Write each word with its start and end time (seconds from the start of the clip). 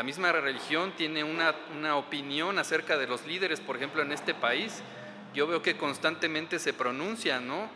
la 0.00 0.04
misma 0.04 0.32
religión 0.32 0.94
tiene 0.96 1.22
una, 1.22 1.94
opinión 1.94 2.58
acerca 2.58 2.96
de 2.96 3.06
los 3.06 3.26
líderes, 3.26 3.60
por 3.60 3.76
ejemplo, 3.76 4.00
en 4.00 4.12
este 4.12 4.32
país. 4.32 4.80
Yo 5.34 5.46
veo 5.46 5.60
que 5.60 5.76
constantemente 5.76 6.58
se 6.58 6.72
pronuncian, 6.72 7.46
¿no? 7.46 7.68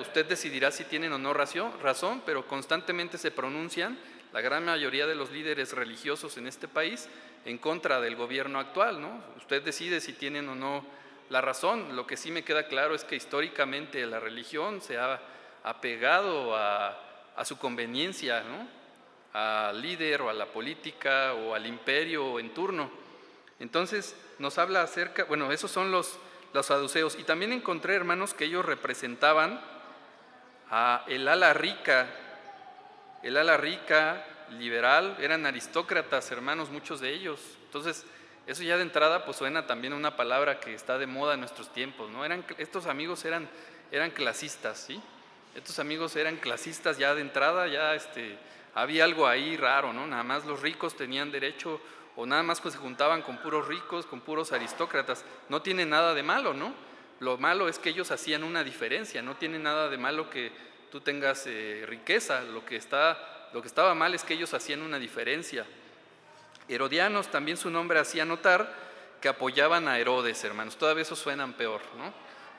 usted 0.00 0.26
decidirá 0.26 0.72
si 0.72 0.82
tienen 0.82 1.12
o 1.12 1.18
no 1.18 1.32
razón, 1.32 2.22
pero 2.26 2.48
constantemente 2.48 3.18
se 3.18 3.30
pronuncian 3.30 3.96
la 4.32 4.40
gran 4.40 4.64
mayoría 4.64 5.06
de 5.06 5.14
los 5.14 5.30
líderes 5.30 5.74
religiosos 5.74 6.36
en 6.38 6.48
este 6.48 6.66
país 6.66 7.08
en 7.44 7.58
contra 7.58 8.00
del 8.00 8.16
gobierno 8.16 8.58
actual, 8.58 9.00
¿no? 9.00 9.22
Usted 9.36 9.62
decide 9.62 10.00
si 10.00 10.12
tienen 10.12 10.48
o 10.48 10.56
no 10.56 10.84
la 11.30 11.40
razón. 11.40 11.94
Lo 11.94 12.04
que 12.04 12.16
sí 12.16 12.32
me 12.32 12.42
queda 12.42 12.66
claro 12.66 12.96
es 12.96 13.04
que 13.04 13.14
históricamente 13.14 14.04
la 14.06 14.18
religión 14.18 14.82
se 14.82 14.98
ha 14.98 15.20
apegado 15.62 16.56
a, 16.56 16.98
a 17.36 17.44
su 17.44 17.58
conveniencia, 17.58 18.42
¿no? 18.42 18.83
Al 19.34 19.82
líder 19.82 20.22
o 20.22 20.30
a 20.30 20.32
la 20.32 20.46
política 20.46 21.34
o 21.34 21.54
al 21.54 21.66
imperio 21.66 22.40
en 22.40 22.54
turno. 22.54 22.90
Entonces 23.60 24.16
nos 24.38 24.56
habla 24.56 24.82
acerca, 24.82 25.24
bueno, 25.24 25.52
esos 25.52 25.70
son 25.70 25.90
los 25.90 26.18
los 26.54 26.66
saduceos. 26.66 27.18
Y 27.18 27.24
también 27.24 27.52
encontré, 27.52 27.94
hermanos, 27.94 28.32
que 28.32 28.46
ellos 28.46 28.64
representaban 28.64 29.60
a 30.70 31.04
el 31.08 31.28
ala 31.28 31.52
rica, 31.52 32.06
el 33.22 33.36
ala 33.36 33.58
rica, 33.58 34.24
liberal, 34.58 35.16
eran 35.20 35.44
aristócratas, 35.44 36.30
hermanos, 36.30 36.70
muchos 36.70 37.00
de 37.00 37.12
ellos. 37.12 37.40
Entonces, 37.66 38.06
eso 38.46 38.62
ya 38.62 38.76
de 38.76 38.82
entrada 38.82 39.24
pues 39.24 39.36
suena 39.36 39.66
también 39.66 39.92
una 39.92 40.16
palabra 40.16 40.60
que 40.60 40.74
está 40.74 40.96
de 40.96 41.06
moda 41.06 41.34
en 41.34 41.40
nuestros 41.40 41.72
tiempos, 41.72 42.10
¿no? 42.10 42.24
Eran, 42.24 42.44
estos 42.58 42.86
amigos 42.86 43.24
eran, 43.24 43.48
eran 43.90 44.10
clasistas, 44.10 44.78
¿sí? 44.78 45.02
Estos 45.56 45.78
amigos 45.78 46.14
eran 46.14 46.36
clasistas 46.36 46.98
ya 46.98 47.14
de 47.14 47.22
entrada, 47.22 47.66
ya 47.66 47.94
este, 47.94 48.38
había 48.74 49.04
algo 49.04 49.26
ahí 49.26 49.56
raro, 49.56 49.92
¿no? 49.92 50.06
Nada 50.06 50.22
más 50.22 50.44
los 50.44 50.60
ricos 50.60 50.96
tenían 50.96 51.30
derecho 51.30 51.80
o 52.16 52.26
nada 52.26 52.42
más 52.42 52.60
que 52.60 52.70
se 52.70 52.78
juntaban 52.78 53.22
con 53.22 53.38
puros 53.38 53.66
ricos, 53.66 54.06
con 54.06 54.20
puros 54.20 54.52
aristócratas. 54.52 55.24
No 55.48 55.62
tiene 55.62 55.86
nada 55.86 56.14
de 56.14 56.22
malo, 56.22 56.54
¿no? 56.54 56.74
Lo 57.20 57.38
malo 57.38 57.68
es 57.68 57.78
que 57.78 57.90
ellos 57.90 58.10
hacían 58.10 58.44
una 58.44 58.64
diferencia, 58.64 59.22
no 59.22 59.36
tiene 59.36 59.58
nada 59.58 59.88
de 59.88 59.98
malo 59.98 60.30
que 60.30 60.52
tú 60.90 61.00
tengas 61.00 61.44
eh, 61.46 61.84
riqueza, 61.86 62.42
lo 62.42 62.64
que, 62.64 62.76
está, 62.76 63.50
lo 63.52 63.62
que 63.62 63.68
estaba 63.68 63.94
mal 63.94 64.14
es 64.14 64.24
que 64.24 64.34
ellos 64.34 64.54
hacían 64.54 64.82
una 64.82 64.98
diferencia. 64.98 65.64
Herodianos, 66.68 67.28
también 67.28 67.56
su 67.56 67.70
nombre 67.70 67.98
hacía 67.98 68.24
notar 68.24 68.72
que 69.20 69.28
apoyaban 69.28 69.88
a 69.88 69.98
Herodes, 69.98 70.42
hermanos. 70.44 70.76
Todavía 70.76 71.02
esos 71.02 71.18
suenan 71.18 71.54
peor, 71.54 71.80
¿no? 71.96 72.12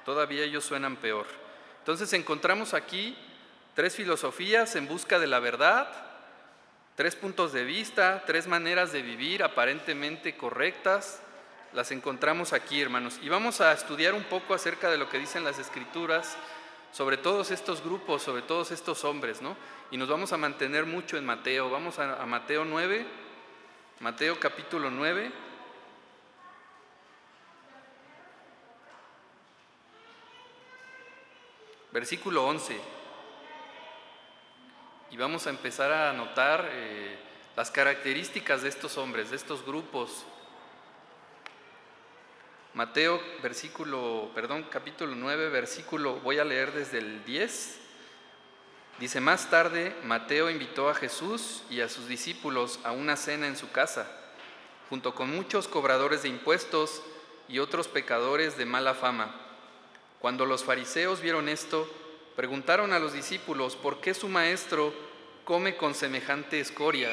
Todavía 0.05 0.43
ellos 0.43 0.63
suenan 0.63 0.95
peor. 0.95 1.25
Entonces 1.79 2.11
encontramos 2.13 2.73
aquí 2.73 3.17
tres 3.73 3.95
filosofías 3.95 4.75
en 4.75 4.87
busca 4.87 5.19
de 5.19 5.27
la 5.27 5.39
verdad, 5.39 6.04
Tres 6.95 7.17
puntos 7.17 7.51
de 7.51 7.65
vista, 7.65 8.23
tres 8.25 8.47
maneras 8.47 8.93
de 8.93 9.01
vivir 9.01 9.43
aparentemente 9.43 10.37
correctas, 10.37 11.21
las 11.73 11.91
encontramos 11.91 12.53
aquí, 12.53 12.81
hermanos. 12.81 13.19
Y 13.21 13.27
vamos 13.27 13.59
a 13.59 13.73
estudiar 13.73 14.13
un 14.13 14.23
poco 14.23 14.53
acerca 14.53 14.89
de 14.89 14.97
lo 14.97 15.09
que 15.09 15.19
dicen 15.19 15.43
las 15.43 15.59
escrituras 15.59 16.37
sobre 16.93 17.17
todos 17.17 17.51
estos 17.51 17.83
grupos, 17.83 18.23
sobre 18.23 18.43
todos 18.43 18.71
estos 18.71 19.03
hombres, 19.03 19.41
¿no? 19.41 19.57
Y 19.91 19.97
nos 19.97 20.07
vamos 20.07 20.31
a 20.31 20.37
mantener 20.37 20.85
mucho 20.85 21.17
en 21.17 21.25
Mateo. 21.25 21.69
Vamos 21.69 21.99
a, 21.99 22.25
Mateo 22.25 22.63
9, 22.63 23.05
Mateo 23.99 24.39
capítulo 24.39 24.89
9. 24.89 25.31
Versículo 31.91 32.45
11 32.45 32.94
y 35.11 35.17
vamos 35.17 35.47
a 35.47 35.49
empezar 35.49 35.91
a 35.91 36.13
notar 36.13 36.67
eh, 36.71 37.17
las 37.55 37.71
características 37.71 38.61
de 38.61 38.69
estos 38.69 38.97
hombres, 38.97 39.29
de 39.29 39.35
estos 39.35 39.65
grupos. 39.65 40.25
Mateo, 42.73 43.21
versículo, 43.41 44.31
perdón, 44.35 44.67
capítulo 44.69 45.15
9, 45.15 45.49
versículo, 45.49 46.15
voy 46.17 46.39
a 46.39 46.43
leer 46.43 46.73
desde 46.73 46.97
el 46.97 47.23
10. 47.23 47.79
Dice, 48.99 49.21
más 49.21 49.49
tarde 49.49 49.95
Mateo 50.03 50.49
invitó 50.49 50.89
a 50.89 50.95
Jesús 50.95 51.63
y 51.69 51.81
a 51.81 51.89
sus 51.89 52.07
discípulos 52.07 52.79
a 52.83 52.91
una 52.91 53.15
cena 53.15 53.47
en 53.47 53.55
su 53.55 53.71
casa, 53.71 54.09
junto 54.89 55.15
con 55.15 55.29
muchos 55.33 55.67
cobradores 55.67 56.23
de 56.23 56.29
impuestos 56.29 57.01
y 57.47 57.59
otros 57.59 57.87
pecadores 57.87 58.57
de 58.57 58.65
mala 58.65 58.93
fama. 58.93 59.33
Cuando 60.19 60.45
los 60.45 60.63
fariseos 60.63 61.21
vieron 61.21 61.47
esto, 61.47 61.89
preguntaron 62.35 62.93
a 62.93 62.99
los 62.99 63.13
discípulos, 63.13 63.75
¿por 63.75 64.01
qué 64.01 64.13
su 64.13 64.27
maestro 64.27 64.93
come 65.45 65.77
con 65.77 65.93
semejante 65.95 66.59
escoria? 66.59 67.09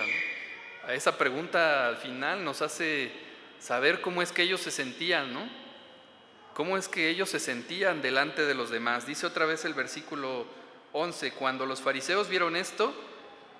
A 0.87 0.95
esa 0.95 1.17
pregunta 1.17 1.87
al 1.87 1.97
final 1.97 2.45
nos 2.45 2.61
hace 2.61 3.13
saber 3.61 4.01
cómo 4.01 4.21
es 4.23 4.33
que 4.33 4.43
ellos 4.43 4.61
se 4.61 4.73
sentían, 4.73 5.33
¿no? 5.33 5.49
¿Cómo 6.55 6.77
es 6.77 6.89
que 6.89 7.09
ellos 7.09 7.31
se 7.31 7.39
sentían 7.39 8.03
delante 8.03 8.45
de 8.45 8.55
los 8.55 8.71
demás? 8.71 9.07
Dice 9.07 9.27
otra 9.27 9.47
vez 9.47 9.65
el 9.65 9.75
versículo 9.75 10.45
11, 10.93 11.33
cuando 11.33 11.65
los 11.65 11.81
fariseos 11.81 12.29
vieron 12.29 12.57
esto, 12.57 12.93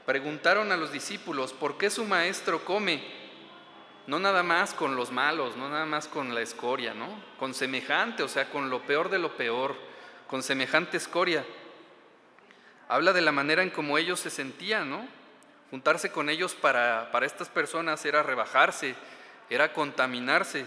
preguntaron 0.05 0.73
a 0.73 0.77
los 0.77 0.93
discípulos, 0.93 1.53
¿por 1.53 1.79
qué 1.79 1.89
su 1.89 2.05
maestro 2.05 2.65
come? 2.65 3.03
No 4.07 4.19
nada 4.19 4.43
más 4.43 4.75
con 4.75 4.97
los 4.97 5.13
malos, 5.13 5.57
no 5.57 5.69
nada 5.69 5.87
más 5.87 6.09
con 6.09 6.35
la 6.35 6.43
escoria, 6.43 6.93
¿no? 6.93 7.09
Con 7.39 7.55
semejante, 7.55 8.25
o 8.25 8.29
sea, 8.29 8.51
con 8.51 8.69
lo 8.69 8.83
peor 8.83 9.09
de 9.09 9.21
lo 9.21 9.37
peor, 9.37 9.77
con 10.33 10.43
semejante 10.43 10.97
escoria. 10.97 11.45
Habla 12.89 13.13
de 13.13 13.21
la 13.21 13.33
manera 13.33 13.63
en 13.63 13.69
cómo 13.69 13.99
ellos 13.99 14.19
se 14.19 14.31
sentían, 14.31 14.89
¿no? 14.89 15.07
Juntarse 15.71 16.11
con 16.11 16.31
ellos 16.31 16.55
para, 16.55 17.11
para 17.13 17.27
estas 17.27 17.51
personas 17.51 18.03
era 18.07 18.23
rebajarse, 18.23 18.95
era 19.51 19.75
contaminarse. 19.75 20.65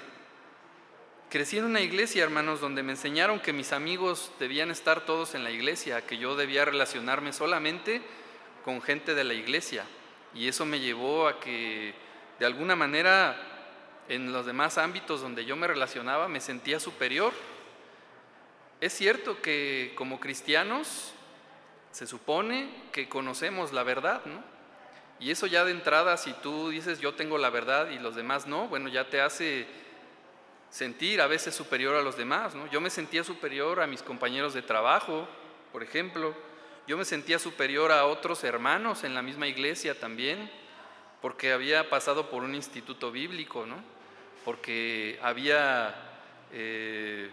Crecí 1.31 1.58
en 1.58 1.66
una 1.66 1.81
iglesia, 1.81 2.22
hermanos, 2.22 2.62
donde 2.62 2.84
me 2.84 2.92
enseñaron 2.92 3.40
que 3.40 3.53
mis 3.53 3.72
amigos 3.72 4.31
debían 4.40 4.70
estar 4.70 5.03
todos 5.03 5.34
en 5.34 5.44
la 5.44 5.50
iglesia, 5.50 6.06
que 6.06 6.20
yo 6.20 6.36
debía 6.36 6.64
relacionarme 6.64 7.34
solamente 7.34 8.03
con 8.64 8.84
gente 8.84 9.16
de 9.16 9.24
la 9.24 9.34
iglesia. 9.34 9.84
Y 10.36 10.47
eso 10.47 10.68
me 10.68 10.80
llevó 10.80 11.28
a 11.28 11.40
que, 11.40 11.96
de 12.38 12.46
alguna 12.46 12.76
manera, 12.76 13.36
en 14.09 14.32
los 14.32 14.46
demás 14.46 14.78
ámbitos 14.78 15.22
donde 15.22 15.44
yo 15.44 15.56
me 15.56 15.66
relacionaba, 15.66 16.28
me 16.28 16.40
sentía 16.40 16.80
superior. 16.80 17.34
Es 18.81 18.94
cierto 18.94 19.41
que 19.41 19.94
como 19.96 20.19
cristianos 20.19 21.13
se 21.91 22.06
supone 22.08 22.69
que 22.91 23.08
conocemos 23.08 23.72
la 23.72 23.84
verdad, 23.84 24.25
¿no? 24.25 24.44
Y 25.19 25.31
eso 25.31 25.47
ya 25.47 25.63
de 25.63 25.72
entrada, 25.72 26.18
si 26.18 26.34
tú 26.34 26.69
dices 26.69 27.00
yo 27.00 27.14
tengo 27.14 27.38
la 27.38 27.50
verdad 27.50 27.90
y 27.90 28.00
los 28.00 28.16
demás 28.16 28.47
no, 28.47 28.68
bueno, 28.68 28.90
ya 28.90 29.09
te 29.09 29.22
hace 29.22 29.66
sentir 30.69 31.22
a 31.22 31.28
veces 31.28 31.56
superior 31.56 31.96
a 31.96 32.02
los 32.02 32.18
demás, 32.18 32.53
¿no? 32.53 32.69
Yo 32.69 32.81
me 32.81 32.90
sentía 32.90 33.24
superior 33.24 33.80
a 33.80 33.88
mis 33.88 34.03
compañeros 34.03 34.53
de 34.53 34.62
trabajo, 34.62 35.25
por 35.72 35.84
ejemplo. 35.84 36.35
Yo 36.85 36.97
me 36.97 37.06
sentía 37.06 37.40
superior 37.40 37.94
a 37.94 38.06
otros 38.06 38.44
hermanos 38.44 39.06
en 39.06 39.16
la 39.16 39.22
misma 39.22 39.47
iglesia 39.47 39.97
también, 39.97 40.52
porque 41.22 41.53
había 41.53 41.90
pasado 41.90 42.30
por 42.30 42.44
un 42.44 42.53
instituto 42.53 43.09
bíblico, 43.09 43.66
¿no? 43.66 43.78
Porque 44.44 45.18
había 45.24 45.96
eh, 46.52 47.31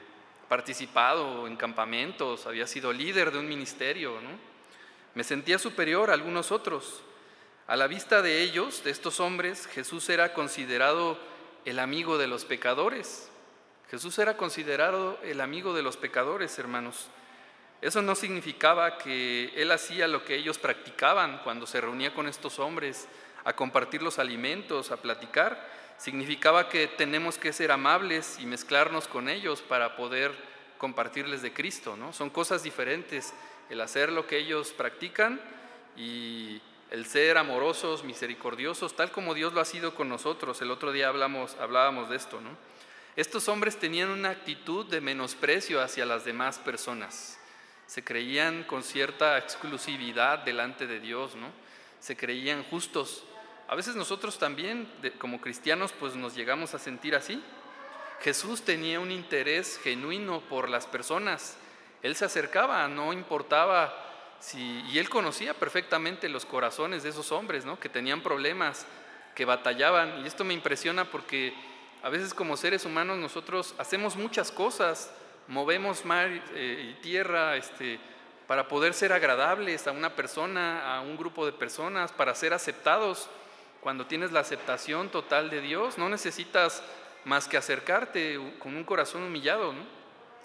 participado 0.52 1.46
en 1.46 1.56
campamentos, 1.56 2.44
había 2.44 2.66
sido 2.66 2.92
líder 2.92 3.30
de 3.30 3.38
un 3.38 3.48
ministerio, 3.48 4.20
¿no? 4.20 4.28
Me 5.14 5.24
sentía 5.24 5.58
superior 5.58 6.10
a 6.10 6.12
algunos 6.12 6.52
otros. 6.52 7.00
A 7.66 7.74
la 7.74 7.86
vista 7.86 8.20
de 8.20 8.42
ellos, 8.42 8.84
de 8.84 8.90
estos 8.90 9.18
hombres, 9.18 9.66
Jesús 9.66 10.10
era 10.10 10.34
considerado 10.34 11.16
el 11.64 11.78
amigo 11.78 12.18
de 12.18 12.26
los 12.26 12.44
pecadores. 12.44 13.30
Jesús 13.90 14.18
era 14.18 14.36
considerado 14.36 15.18
el 15.22 15.40
amigo 15.40 15.72
de 15.72 15.82
los 15.82 15.96
pecadores, 15.96 16.58
hermanos. 16.58 17.06
Eso 17.80 18.02
no 18.02 18.14
significaba 18.14 18.98
que 18.98 19.54
Él 19.56 19.70
hacía 19.70 20.06
lo 20.06 20.22
que 20.22 20.34
ellos 20.34 20.58
practicaban 20.58 21.40
cuando 21.44 21.66
se 21.66 21.80
reunía 21.80 22.12
con 22.12 22.28
estos 22.28 22.58
hombres 22.58 23.08
a 23.44 23.56
compartir 23.56 24.02
los 24.02 24.18
alimentos, 24.18 24.90
a 24.90 24.98
platicar. 24.98 25.66
Significaba 26.02 26.68
que 26.68 26.88
tenemos 26.88 27.38
que 27.38 27.52
ser 27.52 27.70
amables 27.70 28.38
y 28.40 28.44
mezclarnos 28.44 29.06
con 29.06 29.28
ellos 29.28 29.62
para 29.62 29.94
poder 29.94 30.32
compartirles 30.76 31.42
de 31.42 31.52
Cristo, 31.52 31.96
¿no? 31.96 32.12
Son 32.12 32.28
cosas 32.28 32.64
diferentes 32.64 33.32
el 33.70 33.80
hacer 33.80 34.10
lo 34.10 34.26
que 34.26 34.36
ellos 34.36 34.72
practican 34.72 35.40
y 35.96 36.60
el 36.90 37.06
ser 37.06 37.38
amorosos, 37.38 38.02
misericordiosos, 38.02 38.96
tal 38.96 39.12
como 39.12 39.32
Dios 39.32 39.52
lo 39.52 39.60
ha 39.60 39.64
sido 39.64 39.94
con 39.94 40.08
nosotros. 40.08 40.60
El 40.60 40.72
otro 40.72 40.90
día 40.90 41.06
hablamos, 41.06 41.54
hablábamos 41.60 42.10
de 42.10 42.16
esto, 42.16 42.40
¿no? 42.40 42.50
Estos 43.14 43.48
hombres 43.48 43.78
tenían 43.78 44.08
una 44.08 44.30
actitud 44.30 44.84
de 44.86 45.00
menosprecio 45.00 45.80
hacia 45.80 46.04
las 46.04 46.24
demás 46.24 46.58
personas. 46.58 47.38
Se 47.86 48.02
creían 48.02 48.64
con 48.64 48.82
cierta 48.82 49.38
exclusividad 49.38 50.40
delante 50.40 50.88
de 50.88 50.98
Dios, 50.98 51.36
¿no? 51.36 51.52
Se 52.00 52.16
creían 52.16 52.64
justos. 52.64 53.22
A 53.68 53.74
veces 53.74 53.96
nosotros 53.96 54.38
también, 54.38 54.88
como 55.18 55.40
cristianos, 55.40 55.92
pues 55.92 56.14
nos 56.14 56.34
llegamos 56.34 56.74
a 56.74 56.78
sentir 56.78 57.14
así. 57.14 57.42
Jesús 58.20 58.62
tenía 58.62 59.00
un 59.00 59.10
interés 59.10 59.78
genuino 59.82 60.40
por 60.40 60.68
las 60.68 60.86
personas 60.86 61.56
él 62.02 62.16
se 62.16 62.24
acercaba, 62.24 62.88
no 62.88 63.12
importaba 63.12 63.94
si, 64.40 64.80
y 64.90 64.98
él 64.98 65.08
conocía 65.08 65.54
perfectamente 65.54 66.28
los 66.28 66.44
corazones 66.44 67.04
de 67.04 67.10
esos 67.10 67.30
hombres, 67.30 67.64
¿no? 67.64 67.78
que 67.78 67.88
tenían 67.88 68.22
problemas 68.22 68.86
que 69.36 69.44
batallaban. 69.44 70.22
Y 70.22 70.26
esto 70.26 70.44
me 70.44 70.52
impresiona 70.52 71.04
porque 71.04 71.54
a 72.02 72.08
veces 72.08 72.34
como 72.34 72.56
seres 72.56 72.84
humanos 72.84 73.18
nosotros 73.18 73.74
hacemos 73.78 74.16
muchas 74.16 74.50
cosas, 74.50 75.14
movemos 75.46 76.04
mar 76.04 76.28
eh, 76.54 76.90
y 76.90 77.00
tierra 77.02 77.56
este, 77.56 78.00
para 78.48 78.66
poder 78.66 78.94
ser 78.94 79.12
agradables 79.12 79.86
a 79.86 79.92
una 79.92 80.16
persona, 80.16 80.96
a 80.96 81.00
un 81.02 81.16
grupo 81.16 81.46
de 81.46 81.52
personas, 81.52 82.10
para 82.10 82.34
ser 82.34 82.52
aceptados. 82.52 83.30
Cuando 83.82 84.06
tienes 84.06 84.30
la 84.30 84.38
aceptación 84.38 85.08
total 85.08 85.50
de 85.50 85.60
Dios, 85.60 85.98
no 85.98 86.08
necesitas 86.08 86.84
más 87.24 87.48
que 87.48 87.56
acercarte 87.56 88.38
con 88.60 88.76
un 88.76 88.84
corazón 88.84 89.24
humillado. 89.24 89.74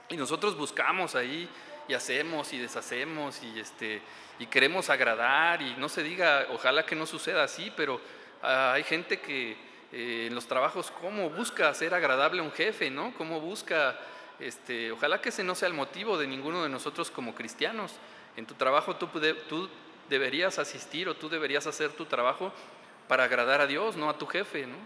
Y 0.10 0.18
nosotros 0.18 0.58
buscamos 0.58 1.14
ahí 1.14 1.48
y 1.88 1.94
hacemos 1.94 2.52
y 2.54 2.58
deshacemos 2.58 3.44
y, 3.44 3.60
este, 3.60 4.02
y 4.40 4.48
queremos 4.48 4.90
agradar 4.90 5.62
y 5.62 5.76
no 5.76 5.88
se 5.88 6.02
diga, 6.02 6.48
ojalá 6.52 6.84
que 6.84 6.96
no 6.96 7.06
suceda 7.06 7.44
así, 7.44 7.72
pero 7.78 8.02
ah, 8.42 8.74
hay 8.74 8.82
gente 8.82 9.20
que 9.20 9.56
eh, 9.92 10.26
en 10.28 10.34
los 10.34 10.48
trabajos, 10.48 10.90
¿cómo 11.00 11.30
busca 11.30 11.72
ser 11.76 11.94
agradable 11.94 12.42
a 12.42 12.44
un 12.44 12.52
jefe? 12.52 12.90
¿no? 12.90 13.14
¿Cómo 13.20 13.40
busca, 13.40 14.00
este, 14.40 14.92
ojalá 14.92 15.22
que 15.22 15.30
ese 15.30 15.44
no 15.44 15.54
sea 15.54 15.68
el 15.68 15.76
motivo 15.76 16.18
de 16.18 16.26
ninguno 16.26 16.64
de 16.64 16.70
nosotros 16.70 17.12
como 17.12 17.36
cristianos? 17.36 17.94
En 18.36 18.48
tu 18.48 18.56
trabajo 18.56 18.96
tú, 18.96 19.10
tú 19.48 19.70
deberías 20.10 20.58
asistir 20.58 21.08
o 21.08 21.16
tú 21.16 21.30
deberías 21.30 21.68
hacer 21.68 21.92
tu 21.92 22.06
trabajo 22.06 22.52
para 23.08 23.26
agradar 23.26 23.62
a 23.62 23.68
Dios, 23.68 23.96
no 23.96 24.10
a 24.10 24.18
tu 24.18 24.26
jefe, 24.26 24.68
¿no? 24.68 24.78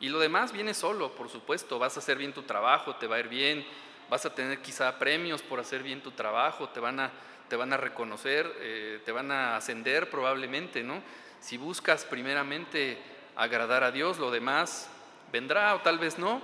Y 0.00 0.08
lo 0.08 0.18
demás 0.18 0.52
viene 0.52 0.74
solo, 0.74 1.14
por 1.14 1.28
supuesto, 1.28 1.78
vas 1.78 1.96
a 1.96 2.00
hacer 2.00 2.18
bien 2.18 2.32
tu 2.32 2.42
trabajo, 2.42 2.96
te 2.96 3.06
va 3.06 3.16
a 3.16 3.20
ir 3.20 3.28
bien, 3.28 3.64
vas 4.10 4.26
a 4.26 4.34
tener 4.34 4.60
quizá 4.60 4.98
premios 4.98 5.42
por 5.42 5.60
hacer 5.60 5.82
bien 5.82 6.02
tu 6.02 6.10
trabajo, 6.10 6.68
te 6.68 6.80
van 6.80 6.98
a, 6.98 7.10
te 7.48 7.56
van 7.56 7.72
a 7.72 7.76
reconocer, 7.76 8.52
eh, 8.58 9.00
te 9.04 9.12
van 9.12 9.30
a 9.30 9.56
ascender 9.56 10.10
probablemente, 10.10 10.82
¿no? 10.82 11.02
Si 11.40 11.56
buscas 11.56 12.04
primeramente 12.04 12.98
agradar 13.36 13.84
a 13.84 13.92
Dios, 13.92 14.18
lo 14.18 14.30
demás 14.30 14.90
vendrá 15.32 15.74
o 15.74 15.80
tal 15.80 15.98
vez 15.98 16.18
no, 16.18 16.42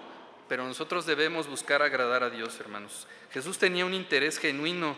pero 0.49 0.65
nosotros 0.65 1.05
debemos 1.05 1.47
buscar 1.47 1.83
agradar 1.83 2.23
a 2.23 2.31
Dios, 2.31 2.59
hermanos. 2.61 3.07
Jesús 3.33 3.59
tenía 3.59 3.85
un 3.85 3.93
interés 3.93 4.39
genuino 4.39 4.97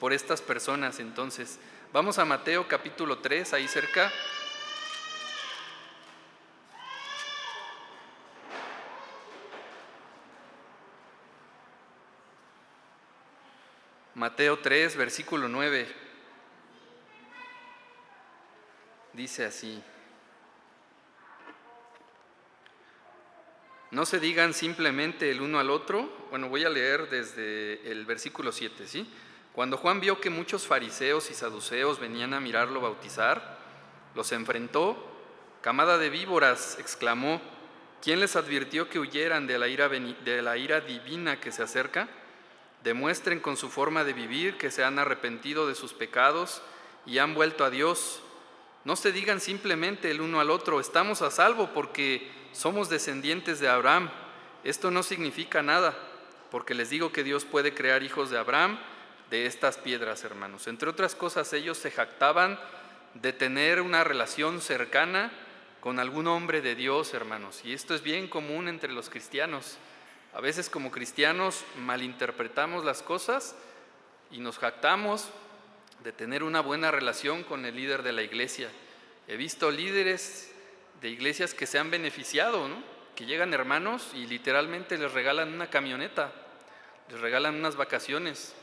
por 0.00 0.12
estas 0.12 0.42
personas, 0.42 0.98
entonces. 0.98 1.60
Vamos 1.92 2.18
a 2.18 2.24
Mateo 2.24 2.66
capítulo 2.68 3.18
3, 3.18 3.52
ahí 3.54 3.68
cerca. 3.68 4.10
Mateo 14.18 14.58
3, 14.58 14.96
versículo 14.96 15.46
9. 15.46 15.86
Dice 19.12 19.44
así. 19.44 19.80
No 23.92 24.04
se 24.04 24.18
digan 24.18 24.54
simplemente 24.54 25.30
el 25.30 25.40
uno 25.40 25.60
al 25.60 25.70
otro. 25.70 26.10
Bueno, 26.30 26.48
voy 26.48 26.64
a 26.64 26.68
leer 26.68 27.08
desde 27.08 27.88
el 27.88 28.04
versículo 28.06 28.50
7, 28.50 28.88
¿sí? 28.88 29.08
Cuando 29.52 29.76
Juan 29.76 30.00
vio 30.00 30.20
que 30.20 30.30
muchos 30.30 30.66
fariseos 30.66 31.30
y 31.30 31.34
saduceos 31.34 32.00
venían 32.00 32.34
a 32.34 32.40
mirarlo 32.40 32.80
bautizar, 32.80 33.56
los 34.16 34.32
enfrentó. 34.32 34.96
Camada 35.60 35.96
de 35.96 36.10
víboras, 36.10 36.76
exclamó, 36.80 37.40
¿quién 38.02 38.18
les 38.18 38.34
advirtió 38.34 38.88
que 38.88 38.98
huyeran 38.98 39.46
de 39.46 39.60
la 39.60 39.68
ira, 39.68 39.88
de 39.88 40.42
la 40.42 40.56
ira 40.56 40.80
divina 40.80 41.38
que 41.38 41.52
se 41.52 41.62
acerca? 41.62 42.08
Demuestren 42.84 43.40
con 43.40 43.56
su 43.56 43.68
forma 43.68 44.04
de 44.04 44.12
vivir 44.12 44.56
que 44.56 44.70
se 44.70 44.84
han 44.84 44.98
arrepentido 44.98 45.66
de 45.66 45.74
sus 45.74 45.92
pecados 45.92 46.62
y 47.06 47.18
han 47.18 47.34
vuelto 47.34 47.64
a 47.64 47.70
Dios. 47.70 48.20
No 48.84 48.96
se 48.96 49.12
digan 49.12 49.40
simplemente 49.40 50.10
el 50.10 50.20
uno 50.20 50.40
al 50.40 50.50
otro, 50.50 50.80
estamos 50.80 51.22
a 51.22 51.30
salvo 51.30 51.70
porque 51.74 52.30
somos 52.52 52.88
descendientes 52.88 53.60
de 53.60 53.68
Abraham. 53.68 54.10
Esto 54.64 54.90
no 54.90 55.02
significa 55.02 55.62
nada, 55.62 55.96
porque 56.50 56.74
les 56.74 56.90
digo 56.90 57.12
que 57.12 57.24
Dios 57.24 57.44
puede 57.44 57.74
crear 57.74 58.02
hijos 58.02 58.30
de 58.30 58.38
Abraham 58.38 58.78
de 59.30 59.46
estas 59.46 59.76
piedras, 59.76 60.24
hermanos. 60.24 60.66
Entre 60.66 60.88
otras 60.88 61.14
cosas, 61.14 61.52
ellos 61.52 61.78
se 61.78 61.90
jactaban 61.90 62.58
de 63.14 63.32
tener 63.32 63.80
una 63.80 64.04
relación 64.04 64.60
cercana 64.60 65.32
con 65.80 65.98
algún 65.98 66.26
hombre 66.26 66.60
de 66.60 66.74
Dios, 66.74 67.14
hermanos. 67.14 67.60
Y 67.64 67.72
esto 67.72 67.94
es 67.94 68.02
bien 68.02 68.28
común 68.28 68.68
entre 68.68 68.92
los 68.92 69.10
cristianos. 69.10 69.78
A 70.34 70.40
veces 70.40 70.68
como 70.68 70.90
cristianos 70.90 71.64
malinterpretamos 71.78 72.84
las 72.84 73.02
cosas 73.02 73.56
y 74.30 74.38
nos 74.38 74.58
jactamos 74.58 75.30
de 76.04 76.12
tener 76.12 76.42
una 76.42 76.60
buena 76.60 76.90
relación 76.90 77.42
con 77.44 77.64
el 77.64 77.76
líder 77.76 78.02
de 78.02 78.12
la 78.12 78.22
iglesia. 78.22 78.68
He 79.26 79.36
visto 79.36 79.70
líderes 79.70 80.52
de 81.00 81.08
iglesias 81.08 81.54
que 81.54 81.66
se 81.66 81.78
han 81.78 81.90
beneficiado, 81.90 82.68
que 83.16 83.26
llegan 83.26 83.54
hermanos 83.54 84.12
y 84.14 84.26
literalmente 84.26 84.98
les 84.98 85.12
regalan 85.12 85.52
una 85.52 85.70
camioneta, 85.70 86.32
les 87.10 87.20
regalan 87.20 87.56
unas 87.56 87.76
vacaciones. 87.76 88.54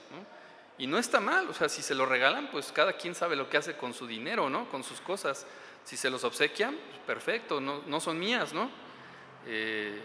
Y 0.77 0.87
no 0.87 0.97
está 0.97 1.21
mal, 1.21 1.49
o 1.49 1.53
sea, 1.53 1.69
si 1.69 1.81
se 1.81 1.95
lo 1.95 2.05
regalan, 2.05 2.49
pues 2.51 2.71
cada 2.71 2.93
quien 2.93 3.15
sabe 3.15 3.35
lo 3.35 3.49
que 3.49 3.57
hace 3.57 3.77
con 3.77 3.93
su 3.93 4.07
dinero, 4.07 4.49
¿no? 4.49 4.69
con 4.69 4.83
sus 4.83 4.99
cosas. 4.99 5.45
Si 5.85 5.95
se 5.95 6.09
los 6.09 6.23
obsequian, 6.23 6.75
pues 6.89 7.01
perfecto, 7.05 7.61
no, 7.61 7.83
no 7.85 7.99
son 7.99 8.19
mías, 8.19 8.53
¿no? 8.53 8.69
Eh, 9.45 10.01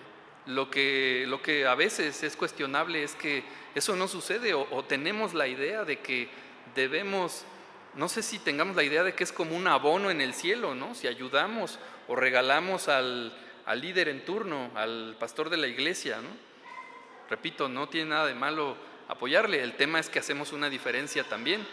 lo 0.46 0.70
que, 0.70 1.24
lo 1.28 1.42
que 1.42 1.66
a 1.66 1.74
veces 1.74 2.22
es 2.22 2.36
cuestionable 2.36 3.02
es 3.02 3.14
que 3.14 3.44
eso 3.74 3.96
no 3.96 4.08
sucede 4.08 4.54
o, 4.54 4.84
tenemos 4.84 5.34
la 5.34 5.46
idea 5.46 5.84
de 5.84 5.98
que 6.00 6.28
debemos, 6.74 7.44
no 7.94 8.08
sé 8.08 8.22
si 8.22 8.38
tengamos 8.38 8.76
la 8.76 8.82
idea 8.82 9.02
de 9.02 9.14
que 9.14 9.24
es 9.24 9.32
como 9.32 9.56
un 9.56 9.66
abono 9.66 10.10
en 10.10 10.20
el 10.20 10.34
cielo, 10.34 10.74
¿no? 10.74 10.94
Si 10.94 11.06
ayudamos 11.06 11.78
o 12.08 12.16
regalamos 12.16 12.88
al, 12.88 13.32
al 13.66 13.80
líder 13.80 14.08
en 14.08 14.24
turno, 14.24 14.70
al 14.74 15.16
pastor 15.18 15.50
de 15.50 15.56
la 15.56 15.66
iglesia, 15.66 16.20
¿no? 16.20 16.30
Repito, 17.28 17.68
no 17.68 17.88
tiene 17.88 18.10
nada 18.10 18.26
de 18.26 18.34
malo 18.34 18.76
apoyarle, 19.06 19.62
el 19.62 19.74
tema 19.76 20.00
es 20.00 20.08
que 20.08 20.18
hacemos 20.18 20.52
una 20.52 20.68
diferencia 20.68 21.24
también. 21.24 21.66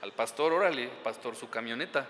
Al 0.00 0.12
pastor, 0.12 0.52
órale, 0.52 0.88
pastor, 1.04 1.36
su 1.36 1.48
camioneta. 1.48 2.08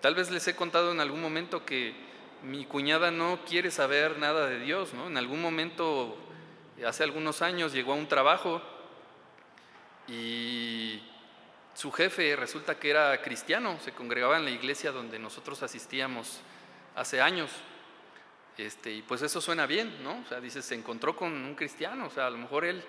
Tal 0.00 0.14
vez 0.16 0.30
les 0.30 0.46
he 0.48 0.56
contado 0.56 0.90
en 0.90 1.00
algún 1.00 1.20
momento 1.20 1.64
que 1.64 1.94
mi 2.42 2.64
cuñada 2.64 3.10
no 3.10 3.40
quiere 3.46 3.70
saber 3.70 4.18
nada 4.18 4.46
de 4.46 4.58
Dios, 4.58 4.92
¿no? 4.94 5.06
En 5.06 5.16
algún 5.16 5.40
momento, 5.40 6.16
hace 6.86 7.04
algunos 7.04 7.42
años, 7.42 7.72
llegó 7.72 7.92
a 7.92 7.96
un 7.96 8.08
trabajo 8.08 8.60
y 10.08 11.00
su 11.74 11.92
jefe 11.92 12.36
resulta 12.36 12.78
que 12.78 12.90
era 12.90 13.20
cristiano, 13.22 13.78
se 13.80 13.92
congregaba 13.92 14.36
en 14.36 14.44
la 14.44 14.50
iglesia 14.50 14.92
donde 14.92 15.18
nosotros 15.18 15.62
asistíamos 15.62 16.40
hace 16.94 17.20
años. 17.20 17.50
Este, 18.58 18.92
y 18.92 19.02
pues 19.02 19.22
eso 19.22 19.40
suena 19.40 19.66
bien, 19.66 20.02
¿no? 20.02 20.20
O 20.20 20.28
sea, 20.28 20.40
dice, 20.40 20.60
se 20.60 20.74
encontró 20.74 21.16
con 21.16 21.32
un 21.32 21.54
cristiano, 21.54 22.06
o 22.06 22.10
sea, 22.10 22.26
a 22.26 22.30
lo 22.30 22.38
mejor 22.38 22.64
él, 22.64 22.84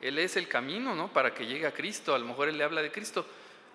él 0.00 0.18
es 0.18 0.36
el 0.36 0.46
camino, 0.46 0.94
¿no? 0.94 1.12
Para 1.12 1.34
que 1.34 1.46
llegue 1.46 1.66
a 1.66 1.72
Cristo, 1.72 2.14
a 2.14 2.18
lo 2.18 2.26
mejor 2.26 2.48
él 2.48 2.58
le 2.58 2.64
habla 2.64 2.82
de 2.82 2.92
Cristo. 2.92 3.26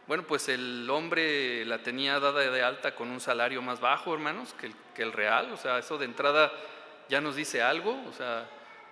Bueno, 0.05 0.24
pues 0.24 0.50
el 0.50 0.89
hombre 0.89 1.63
la 1.65 1.81
tenía 1.81 2.19
dada 2.19 2.41
de 2.41 2.62
alta 2.62 2.93
con 2.93 3.10
un 3.10 3.22
salario 3.22 3.62
más 3.62 3.79
bajo, 3.79 4.13
hermanos, 4.13 4.53
que 4.60 5.01
el, 5.01 5.13
real. 5.13 5.53
O 5.53 5.57
sea, 5.57 5.79
eso 5.79 5.98
de 5.98 6.05
entrada 6.05 6.51
ya 7.07 7.22
nos 7.22 7.38
dice 7.38 7.62
algo. 7.62 7.98
O 8.10 8.12
sea, 8.12 8.45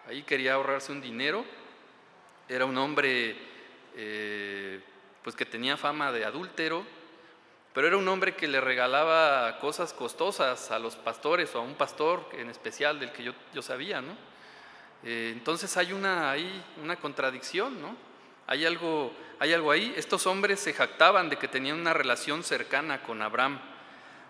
ahí 0.07 0.23
quería 0.23 0.53
ahorrarse 0.53 0.93
un 0.93 1.01
dinero. 1.01 1.43
Era 2.47 2.63
un 2.63 2.77
hombre 2.77 3.35
eh, 3.97 4.81
pues 5.21 5.35
que 5.35 5.45
tenía 5.45 5.75
fama 5.75 6.13
de 6.13 6.23
adúltero, 6.23 6.85
pero 7.73 7.87
era 7.87 7.97
un 7.97 8.07
hombre 8.07 8.35
que 8.35 8.47
le 8.47 8.61
regalaba 8.61 9.59
cosas 9.59 9.91
costosas 9.91 10.71
a 10.71 10.79
los 10.79 10.95
pastores 10.95 11.53
o 11.55 11.59
a 11.59 11.61
un 11.61 11.75
pastor 11.75 12.25
en 12.33 12.49
especial 12.49 12.99
del 13.01 13.11
que 13.11 13.23
yo, 13.23 13.33
yo 13.53 13.61
sabía, 13.61 14.01
¿no? 14.01 14.13
Eh, 15.03 15.31
entonces 15.33 15.75
hay 15.75 15.91
una, 15.91 16.31
hay 16.31 16.63
una 16.81 16.95
contradicción, 16.95 17.81
¿no? 17.81 18.10
Hay 18.47 18.65
algo, 18.65 19.13
hay 19.39 19.53
algo 19.53 19.71
ahí. 19.71 19.93
Estos 19.95 20.27
hombres 20.27 20.59
se 20.59 20.73
jactaban 20.73 21.29
de 21.29 21.37
que 21.37 21.47
tenían 21.47 21.79
una 21.79 21.93
relación 21.93 22.43
cercana 22.43 23.03
con 23.03 23.21
Abraham. 23.21 23.59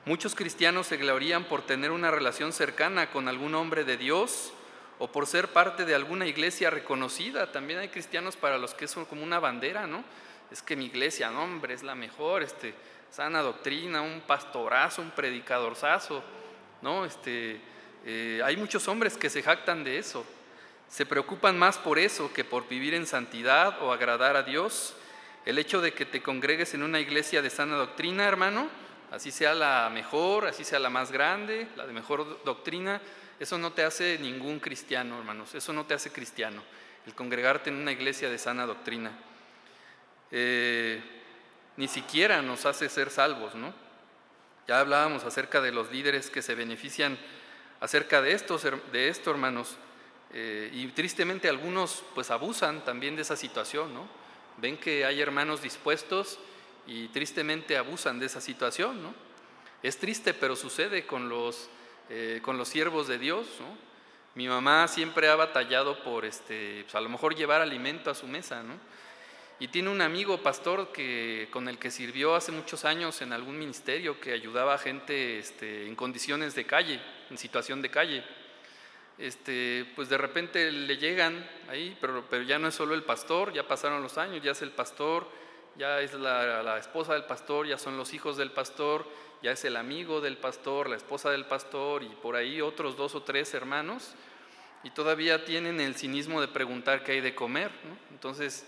Muchos 0.06 0.34
cristianos 0.34 0.88
se 0.88 0.98
glorían 0.98 1.44
por 1.44 1.62
tener 1.62 1.91
una 1.91 2.10
relación 2.10 2.53
cercana 2.53 3.12
con 3.12 3.27
algún 3.27 3.53
hombre 3.56 3.84
de 3.84 3.98
Dios 3.98 4.51
o 4.98 5.12
por 5.12 5.27
ser 5.27 5.48
parte 5.48 5.86
de 5.86 5.96
alguna 5.96 6.25
iglesia 6.27 6.70
reconocida. 6.70 7.51
También 7.51 7.80
hay 7.80 7.89
cristianos 7.89 8.36
para 8.36 8.58
los 8.58 8.74
que 8.74 8.86
es 8.86 8.94
como 8.94 9.24
una 9.24 9.39
bandera, 9.39 9.88
¿no? 9.88 10.03
Es 10.51 10.62
que 10.62 10.75
mi 10.75 10.86
iglesia, 10.86 11.30
no, 11.32 11.44
hombre, 11.44 11.74
es 11.74 11.84
la 11.84 11.96
mejor, 11.96 12.44
este, 12.44 12.74
sana 13.10 13.41
doctrina, 13.41 14.01
un 14.01 14.22
pastorazo, 14.22 15.01
un 15.01 15.12
predicadorzazo, 15.12 16.24
¿no? 16.82 17.06
Este, 17.06 17.62
eh, 18.06 18.41
hay 18.44 18.58
muchos 18.58 18.88
hombres 18.88 19.18
que 19.18 19.30
se 19.30 19.44
jactan 19.44 19.84
de 19.84 19.98
eso. 19.98 20.25
Se 20.91 21.05
preocupan 21.05 21.57
más 21.57 21.77
por 21.77 21.98
eso 21.98 22.33
que 22.33 22.43
por 22.43 22.67
vivir 22.67 22.93
en 22.93 23.07
santidad 23.07 23.81
o 23.81 23.93
agradar 23.93 24.36
a 24.36 24.43
Dios. 24.43 24.93
El 25.45 25.57
hecho 25.57 25.79
de 25.79 25.93
que 25.93 26.05
te 26.05 26.21
congregues 26.21 26.74
en 26.74 26.83
una 26.83 27.00
iglesia 27.00 27.41
de 27.41 27.50
sana 27.50 27.77
doctrina, 27.77 28.27
hermano, 28.27 28.67
así 29.10 29.31
sea 29.31 29.53
la 29.53 29.89
mejor, 29.89 30.48
así 30.48 30.65
sea 30.65 30.79
la 30.79 30.89
más 30.89 31.10
grande, 31.10 31.69
la 31.77 31.88
de 31.88 31.93
mejor 31.93 32.43
doctrina, 32.43 33.01
eso 33.39 33.57
no 33.57 33.71
te 33.71 33.86
hace 33.86 34.19
ningún 34.19 34.60
cristiano, 34.60 35.17
hermanos, 35.17 35.55
eso 35.55 35.71
no 35.71 35.86
te 35.86 35.93
hace 35.93 36.12
cristiano, 36.12 36.62
el 37.07 37.15
congregarte 37.15 37.69
en 37.69 37.77
una 37.77 37.93
iglesia 37.93 38.29
de 38.29 38.38
sana 38.38 38.65
doctrina. 38.65 39.12
Eh, 40.29 41.01
ni 41.77 41.88
siquiera 41.88 42.41
nos 42.41 42.65
hace 42.65 42.89
ser 42.89 43.10
salvos, 43.10 43.55
¿no? 43.55 43.74
Ya 44.67 44.81
hablábamos 44.81 45.24
acerca 45.24 45.62
de 45.62 45.71
los 45.71 45.89
líderes 45.89 46.29
que 46.29 46.41
se 46.41 46.53
benefician 46.53 47.17
acerca 47.79 48.21
de, 48.21 48.38
de 48.91 49.07
esto, 49.07 49.31
hermanos. 49.31 49.77
Eh, 50.33 50.69
y 50.73 50.88
tristemente 50.88 51.50
algunos 51.50 52.03
pues 52.15 52.31
abusan 52.31 52.83
también 52.85 53.15
de 53.15 53.23
esa 53.23 53.35
situación, 53.35 53.93
¿no? 53.93 54.07
Ven 54.57 54.77
que 54.77 55.05
hay 55.05 55.19
hermanos 55.21 55.61
dispuestos 55.61 56.39
y 56.88 57.07
tristemente 57.09 57.77
abusan 57.77 58.19
de 58.19 58.27
esa 58.27 58.41
situación, 58.41 59.01
¿no? 59.03 59.13
Es 59.83 59.97
triste, 59.97 60.33
pero 60.33 60.55
sucede 60.55 61.05
con 61.05 61.27
los, 61.27 61.69
eh, 62.09 62.39
con 62.43 62.57
los 62.57 62.69
siervos 62.69 63.07
de 63.07 63.17
Dios, 63.17 63.47
¿no? 63.59 63.91
Mi 64.35 64.47
mamá 64.47 64.88
siempre 64.88 65.27
ha 65.27 65.35
batallado 65.35 66.01
por, 66.03 66.23
este, 66.23 66.83
pues, 66.83 66.95
a 66.95 67.01
lo 67.01 67.09
mejor 67.09 67.35
llevar 67.35 67.59
alimento 67.59 68.09
a 68.09 68.15
su 68.15 68.27
mesa, 68.27 68.63
¿no? 68.63 68.75
Y 69.59 69.67
tiene 69.67 69.89
un 69.89 70.01
amigo 70.01 70.41
pastor 70.41 70.91
que, 70.91 71.47
con 71.51 71.67
el 71.67 71.77
que 71.77 71.91
sirvió 71.91 72.35
hace 72.35 72.51
muchos 72.51 72.85
años 72.85 73.21
en 73.21 73.33
algún 73.33 73.59
ministerio 73.59 74.19
que 74.19 74.31
ayudaba 74.31 74.73
a 74.73 74.77
gente 74.77 75.38
este, 75.38 75.85
en 75.85 75.95
condiciones 75.95 76.55
de 76.55 76.65
calle, 76.65 77.00
en 77.29 77.38
situación 77.38 77.81
de 77.81 77.91
calle. 77.91 78.23
Este, 79.18 79.91
pues 79.96 80.10
de 80.10 80.18
repente 80.18 80.72
le 80.72 80.98
llegan 80.98 81.48
ahí, 81.70 81.96
pero, 82.01 82.25
pero 82.30 82.44
ya 82.44 82.58
no 82.58 82.68
es 82.68 82.75
solo 82.75 82.96
el 82.96 83.03
pastor, 83.03 83.53
ya 83.53 83.68
pasaron 83.68 84.01
los 84.01 84.18
años, 84.18 84.44
ya 84.44 84.51
es 84.51 84.62
el 84.62 84.72
pastor, 84.72 85.27
ya 85.77 86.01
es 86.01 86.13
la, 86.13 86.63
la 86.63 86.77
esposa 86.77 87.13
del 87.13 87.25
pastor, 87.25 87.68
ya 87.68 87.77
son 87.77 87.98
los 87.98 88.13
hijos 88.13 88.38
del 88.38 88.51
pastor, 88.51 89.06
ya 89.44 89.51
es 89.51 89.63
el 89.65 89.75
amigo 89.75 90.22
del 90.22 90.38
pastor, 90.38 90.89
la 90.89 90.96
esposa 90.96 91.30
del 91.30 91.46
pastor 91.46 92.03
y 92.03 92.10
por 92.10 92.36
ahí 92.36 92.62
otros 92.62 92.98
dos 92.98 93.15
o 93.15 93.24
tres 93.24 93.53
hermanos, 93.53 94.15
y 94.84 94.89
todavía 94.89 95.46
tienen 95.46 95.80
el 95.80 95.96
cinismo 95.96 96.41
de 96.41 96.48
preguntar 96.48 97.03
qué 97.03 97.13
hay 97.13 97.22
de 97.22 97.36
comer. 97.36 97.72
Entonces, 98.10 98.65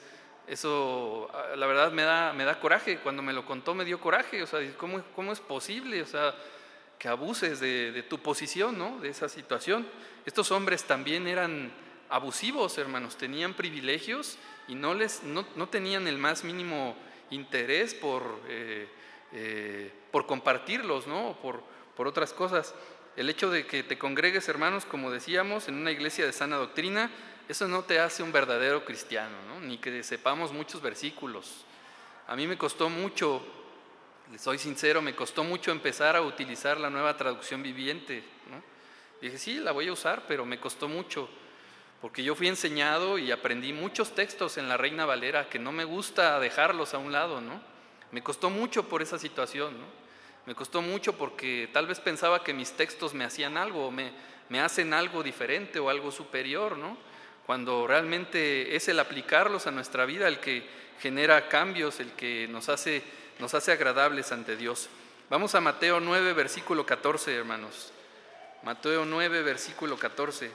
eso, 0.47 1.29
ah, 1.33 1.55
la 1.55 1.65
verdad, 1.65 1.91
me 1.91 2.03
da, 2.03 2.33
me 2.33 2.43
da 2.43 2.59
coraje. 2.59 2.99
Cuando 2.99 3.21
me 3.23 3.33
lo 3.33 3.45
contó, 3.45 3.73
me 3.73 3.85
dio 3.85 3.99
coraje. 3.99 4.43
O 4.43 4.47
sea, 4.47 4.59
¿cómo, 4.77 5.03
cómo 5.15 5.31
es 5.31 5.39
posible? 5.39 6.01
O 6.01 6.05
sea, 6.05 6.35
que 7.03 7.09
abuses 7.09 7.59
de, 7.59 8.05
tu 8.07 8.19
posición, 8.19 8.77
¿no? 8.77 8.97
De 9.01 9.09
esa 9.09 9.27
situación. 9.27 9.85
Estos 10.25 10.51
hombres 10.51 10.85
también 10.85 11.27
eran 11.27 11.69
abusivos, 12.07 12.77
hermanos. 12.77 13.17
Tenían 13.17 13.55
privilegios 13.55 14.37
y 14.69 14.75
no, 14.75 14.93
les, 14.93 15.21
no, 15.23 15.67
tenían 15.67 16.07
el 16.07 16.17
más 16.17 16.45
mínimo 16.45 16.95
interés 17.29 17.93
por, 17.93 18.23
eh, 18.47 18.87
eh, 19.33 19.91
por 20.13 20.25
compartirlos, 20.25 21.05
¿no? 21.05 21.37
Por, 21.41 21.61
por 21.97 22.07
otras 22.07 22.31
cosas. 22.31 22.73
El 23.17 23.29
hecho 23.29 23.51
de 23.51 23.67
que 23.67 23.83
te 23.83 23.97
congregues, 23.97 24.47
hermanos, 24.47 24.85
como 24.85 25.11
decíamos, 25.11 25.67
en 25.67 25.75
una 25.75 25.91
iglesia 25.91 26.25
de 26.25 26.31
sana 26.31 26.55
doctrina, 26.55 27.11
eso 27.49 27.67
no 27.67 27.83
te 27.83 27.99
hace 27.99 28.23
un 28.23 28.31
verdadero 28.31 28.85
cristiano, 28.85 29.35
ni 29.61 29.77
que 29.77 30.03
sepamos 30.03 30.53
muchos 30.53 30.81
versículos. 30.81 31.65
A 32.27 32.37
mí 32.37 32.47
me 32.47 32.57
costó 32.57 32.89
mucho, 32.89 33.45
soy 34.37 34.57
sincero, 34.57 35.01
me 35.01 35.15
costó 35.15 35.43
mucho 35.43 35.71
empezar 35.71 36.15
a 36.15 36.21
utilizar 36.21 36.79
la 36.79 36.89
nueva 36.89 37.17
traducción 37.17 37.61
viviente. 37.61 38.23
Dije, 39.21 39.37
sí, 39.37 39.59
la 39.59 39.71
voy 39.71 39.87
a 39.87 39.93
usar, 39.93 40.25
pero 40.27 40.45
me 40.45 40.59
costó 40.59 40.89
mucho, 40.89 41.29
porque 42.01 42.23
yo 42.23 42.35
fui 42.35 42.47
enseñado 42.47 43.17
y 43.17 43.31
aprendí 43.31 43.71
muchos 43.71 44.13
textos 44.13 44.57
en 44.57 44.67
la 44.67 44.75
Reina 44.75 45.05
Valera 45.05 45.47
que 45.47 45.59
no 45.59 45.71
me 45.71 45.85
gusta 45.85 46.39
dejarlos 46.39 46.93
a 46.93 46.97
un 46.97 47.11
lado, 47.13 47.39
¿no? 47.39 47.61
Me 48.11 48.21
costó 48.21 48.49
mucho 48.49 48.89
por 48.89 49.01
esa 49.01 49.17
situación, 49.17 49.73
Me 50.45 50.55
costó 50.55 50.81
mucho 50.81 51.13
porque 51.13 51.69
tal 51.71 51.87
vez 51.87 52.01
pensaba 52.01 52.43
que 52.43 52.53
mis 52.53 52.73
textos 52.73 53.13
me 53.13 53.23
hacían 53.23 53.55
algo, 53.55 53.91
me, 53.91 54.11
me 54.49 54.59
hacen 54.59 54.93
algo 54.93 55.23
diferente 55.23 55.79
o 55.79 55.89
algo 55.89 56.11
superior, 56.11 56.77
¿no? 56.77 56.97
Cuando 57.45 57.87
realmente 57.87 58.75
es 58.75 58.87
el 58.87 58.99
aplicarlos 58.99 59.67
a 59.67 59.71
nuestra 59.71 60.05
vida 60.05 60.27
el 60.27 60.39
que 60.39 60.63
genera 60.99 61.49
cambios, 61.49 61.99
el 61.99 62.11
que 62.11 62.47
nos 62.49 62.69
hace, 62.69 63.03
nos 63.39 63.53
hace 63.53 63.71
agradables 63.71 64.31
ante 64.31 64.55
Dios. 64.55 64.89
Vamos 65.29 65.55
a 65.55 65.61
Mateo 65.61 65.99
9, 65.99 66.33
versículo 66.33 66.85
14, 66.85 67.35
hermanos. 67.35 67.91
Mateo 68.63 69.03
9, 69.03 69.41
versículo 69.41 69.97
14. 69.97 70.51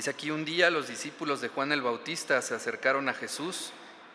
Dice 0.00 0.08
aquí 0.08 0.30
un 0.30 0.46
día 0.46 0.70
los 0.70 0.88
discípulos 0.88 1.42
de 1.42 1.48
Juan 1.48 1.72
el 1.72 1.82
Bautista 1.82 2.40
se 2.40 2.54
acercaron 2.54 3.10
a 3.10 3.12
Jesús 3.12 3.70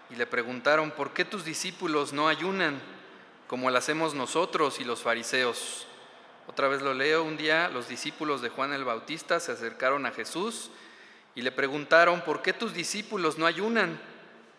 y 0.10 0.16
le 0.16 0.26
preguntaron, 0.26 0.90
¿por 0.90 1.14
qué 1.14 1.26
tus 1.26 1.46
discípulos 1.46 2.12
no 2.12 2.28
ayunan 2.28 2.82
como 3.48 3.70
lo 3.70 3.78
hacemos 3.78 4.16
nosotros 4.16 4.80
y 4.80 4.84
los 4.84 5.04
fariseos? 5.04 5.86
Otra 6.48 6.70
vez 6.70 6.82
lo 6.82 6.96
leo, 6.96 7.24
un 7.24 7.38
día 7.38 7.70
los 7.70 7.88
discípulos 7.88 8.42
de 8.42 8.50
Juan 8.50 8.74
el 8.74 8.84
Bautista 8.84 9.40
se 9.40 9.52
acercaron 9.52 10.08
a 10.08 10.12
Jesús 10.12 10.72
y 11.36 11.44
le 11.44 11.52
preguntaron, 11.52 12.22
¿por 12.22 12.42
qué 12.42 12.52
tus 12.52 12.74
discípulos 12.74 13.38
no 13.38 13.46
ayunan 13.46 14.02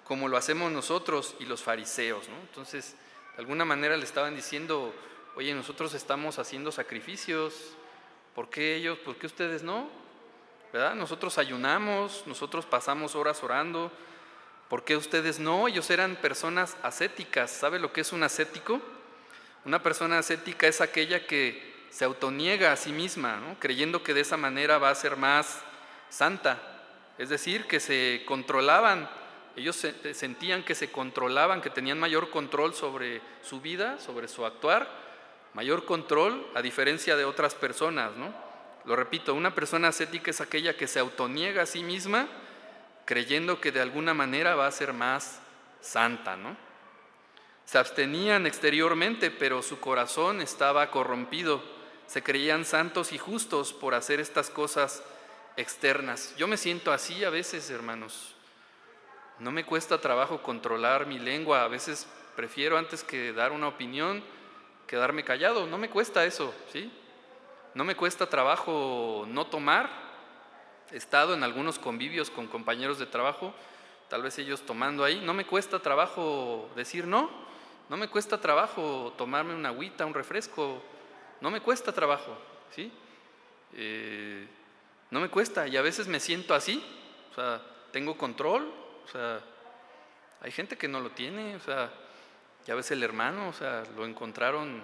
como 0.05 0.29
lo 0.29 0.37
hacemos 0.37 0.71
nosotros 0.71 1.35
y 1.41 1.47
los 1.47 1.61
fariseos? 1.61 2.29
Entonces, 2.29 2.95
de 3.35 3.41
alguna 3.41 3.65
manera 3.65 3.97
le 3.97 4.05
estaban 4.05 4.37
diciendo, 4.37 4.95
oye, 5.35 5.53
nosotros 5.55 5.93
estamos 5.95 6.39
haciendo 6.39 6.71
sacrificios, 6.71 7.73
¿por 8.33 8.49
qué 8.49 8.77
ellos, 8.77 8.97
por 8.99 9.17
qué 9.17 9.27
ustedes 9.27 9.65
no? 9.65 10.06
Nosotros 10.95 11.39
ayunamos, 11.39 12.25
nosotros 12.27 12.67
pasamos 12.67 13.15
horas 13.15 13.43
orando. 13.43 13.91
¿Por 14.69 14.85
qué 14.85 14.97
ustedes 14.97 15.39
no? 15.39 15.69
Ellos 15.69 15.91
eran 15.91 16.17
personas 16.17 16.77
ascéticas. 16.83 17.51
¿Sabe 17.51 17.79
lo 17.79 17.93
que 17.93 18.03
es 18.03 18.13
un 18.13 18.23
ascético? 18.23 18.81
Una 19.65 19.83
persona 19.83 20.19
ascética 20.19 20.67
es 20.67 20.81
aquella 20.81 21.27
que 21.27 21.87
se 21.91 22.05
autoniega 22.05 22.73
a 22.73 22.77
sí 22.77 22.93
misma, 22.93 23.41
creyendo 23.59 24.03
que 24.03 24.13
de 24.13 24.21
esa 24.21 24.37
manera 24.37 24.79
va 24.79 24.91
a 24.91 24.95
ser 24.95 25.17
más 25.17 25.63
santa. 26.11 26.61
Es 27.17 27.31
decir, 27.31 27.67
que 27.67 27.81
se 27.81 28.23
controlaban, 28.27 29.09
ellos 29.57 29.83
sentían 30.13 30.63
que 30.63 30.75
se 30.75 30.93
controlaban, 30.93 31.63
que 31.63 31.71
tenían 31.71 31.99
mayor 31.99 32.29
control 32.29 32.75
sobre 32.75 33.23
su 33.43 33.61
vida, 33.63 33.99
sobre 33.99 34.29
su 34.29 34.45
actuar, 34.45 34.89
mayor 35.55 35.87
control 35.87 36.47
a 36.55 36.61
diferencia 36.61 37.17
de 37.17 37.25
otras 37.25 37.55
personas, 37.55 38.15
¿no? 38.17 38.46
Lo 38.87 38.97
repito, 38.97 39.35
una 39.35 39.55
persona 39.55 39.89
ascética 39.89 40.31
es 40.31 40.41
aquella 40.41 40.77
que 40.77 40.87
se 40.87 41.01
autoniega 41.01 41.63
a 41.63 41.67
sí 41.67 41.83
misma 41.83 42.29
creyendo 43.07 43.61
que 43.61 43.73
de 43.73 43.81
alguna 43.81 44.13
manera 44.13 44.55
va 44.55 44.67
a 44.67 44.73
ser 44.73 44.93
más 44.93 45.41
santa, 45.81 46.37
¿no? 46.37 46.57
Se 47.65 47.79
abstenían 47.79 48.47
exteriormente, 48.47 49.31
pero 49.31 49.63
su 49.63 49.81
corazón 49.81 50.41
estaba 50.41 50.91
corrompido. 50.91 51.63
Se 52.07 52.23
creían 52.23 52.65
santos 52.65 53.13
y 53.13 53.19
justos 53.19 53.73
por 53.73 53.95
hacer 53.95 54.21
estas 54.21 54.51
cosas 54.51 55.03
externas. 55.57 56.35
Yo 56.37 56.47
me 56.47 56.57
siento 56.57 56.93
así 56.93 57.25
a 57.25 57.31
veces, 57.31 57.71
hermanos. 57.71 58.35
No 59.39 59.51
me 59.51 59.65
cuesta 59.65 60.01
trabajo 60.01 60.43
controlar 60.43 61.07
mi 61.07 61.19
lengua. 61.19 61.63
A 61.63 61.69
veces 61.69 62.07
prefiero 62.37 62.79
antes 62.79 63.03
que 63.03 63.33
dar 63.33 63.51
una 63.51 63.69
opinión 63.69 64.23
quedarme 64.87 65.25
callado. 65.25 65.67
No 65.67 65.79
me 65.79 65.91
cuesta 65.91 66.25
eso, 66.25 66.55
¿sí? 66.73 66.91
No 67.77 67.85
me 67.85 67.95
cuesta 67.95 68.27
trabajo 68.27 69.27
no 69.29 69.49
tomar. 69.49 69.91
He 70.91 70.97
estado 70.97 71.35
en 71.35 71.43
algunos 71.43 71.79
convivios 71.79 72.31
con 72.31 72.47
compañeros 72.47 72.99
de 72.99 73.05
trabajo, 73.05 73.53
tal 74.09 74.23
vez 74.23 74.39
ellos 74.39 74.63
tomando 74.63 75.05
ahí. 75.05 75.21
No 75.21 75.35
me 75.35 75.45
cuesta 75.45 75.79
trabajo 75.81 76.71
decir 76.75 77.07
no. 77.07 77.29
No 77.91 77.99
me 77.99 78.09
cuesta 78.09 78.41
trabajo 78.41 79.13
tomarme 79.19 79.55
una 79.55 79.69
agüita, 79.69 80.07
un 80.07 80.15
refresco. 80.15 80.83
No 81.43 81.51
me 81.51 81.61
cuesta 81.61 81.93
trabajo, 81.93 82.39
¿sí? 82.75 82.91
Eh, 83.75 84.49
no 85.11 85.21
me 85.21 85.29
cuesta 85.29 85.69
y 85.69 85.77
a 85.77 85.83
veces 85.83 86.09
me 86.09 86.19
siento 86.19 86.55
así. 86.55 86.83
O 87.33 87.35
sea, 87.35 87.61
tengo 87.93 88.17
control. 88.17 88.73
O 89.05 89.09
sea, 89.09 89.39
hay 90.41 90.51
gente 90.51 90.79
que 90.79 90.89
no 90.89 91.01
lo 91.01 91.11
tiene. 91.11 91.57
O 91.57 91.61
sea, 91.61 91.91
ya 92.65 92.75
ves 92.75 92.91
el 92.91 93.03
hermano, 93.03 93.49
o 93.49 93.53
sea, 93.53 93.83
lo 93.99 94.07
encontraron 94.07 94.83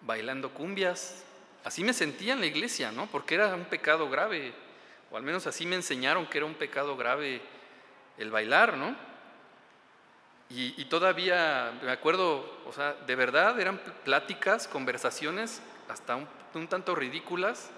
bailando 0.00 0.50
cumbias, 0.50 1.24
Así 1.64 1.84
me 1.84 1.92
sentía 1.92 2.32
en 2.32 2.40
la 2.40 2.46
iglesia, 2.46 2.92
¿no? 2.92 3.06
Porque 3.06 3.34
era 3.34 3.54
un 3.54 3.64
pecado 3.64 4.08
grave, 4.08 4.52
o 5.10 5.16
al 5.16 5.22
menos 5.22 5.46
así 5.46 5.66
me 5.66 5.76
enseñaron 5.76 6.26
que 6.26 6.38
era 6.38 6.46
un 6.46 6.54
pecado 6.54 6.96
grave 6.96 7.40
el 8.16 8.30
bailar, 8.30 8.76
¿no? 8.76 8.96
Y, 10.50 10.86
todavía 10.86 11.78
me 11.82 11.90
acuerdo, 11.90 12.60
o 12.64 12.72
sea, 12.72 12.94
de 12.94 13.14
verdad 13.14 13.60
eran 13.60 13.78
pláticas, 14.04 14.66
conversaciones 14.66 15.60
hasta 15.90 16.16
un, 16.16 16.68
tanto 16.68 16.94
ridículas. 16.94 17.70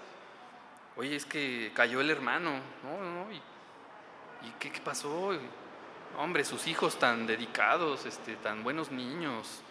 Oye, 0.95 1.17
es 1.17 1.25
que 1.25 1.71
cayó 1.75 1.99
el 1.99 2.09
hermano, 2.09 2.61
¿no? 2.83 3.27
¿Y, 3.29 4.51
qué, 4.57 4.71
pasó? 4.81 5.37
Hombre, 6.17 6.45
sus 6.45 6.65
hijos 6.67 6.97
tan 6.97 7.27
dedicados, 7.27 8.05
este, 8.05 8.37
tan 8.37 8.63
buenos 8.63 8.89
niños, 8.89 9.63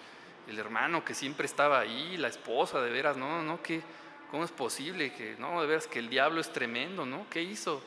el 0.47 0.59
hermano 0.59 1.03
que 1.03 1.15
siempre 1.15 1.47
estaba 1.47 1.81
ahí, 1.81 2.19
la 2.19 2.29
esposa, 2.29 2.83
de 2.83 2.91
veras, 2.91 3.17
no, 3.17 3.43
no, 3.43 3.63
qué, 3.63 3.83
¿Cómo 4.31 4.45
es 4.45 4.53
posible 4.53 5.13
que, 5.13 5.35
no, 5.39 5.61
de 5.61 5.67
veras 5.67 5.89
que 5.89 5.99
el 5.99 6.09
diablo 6.09 6.41
es 6.41 6.53
tremendo, 6.53 7.05
¿no? 7.05 7.27
¿Qué 7.29 7.43
hizo? 7.43 7.83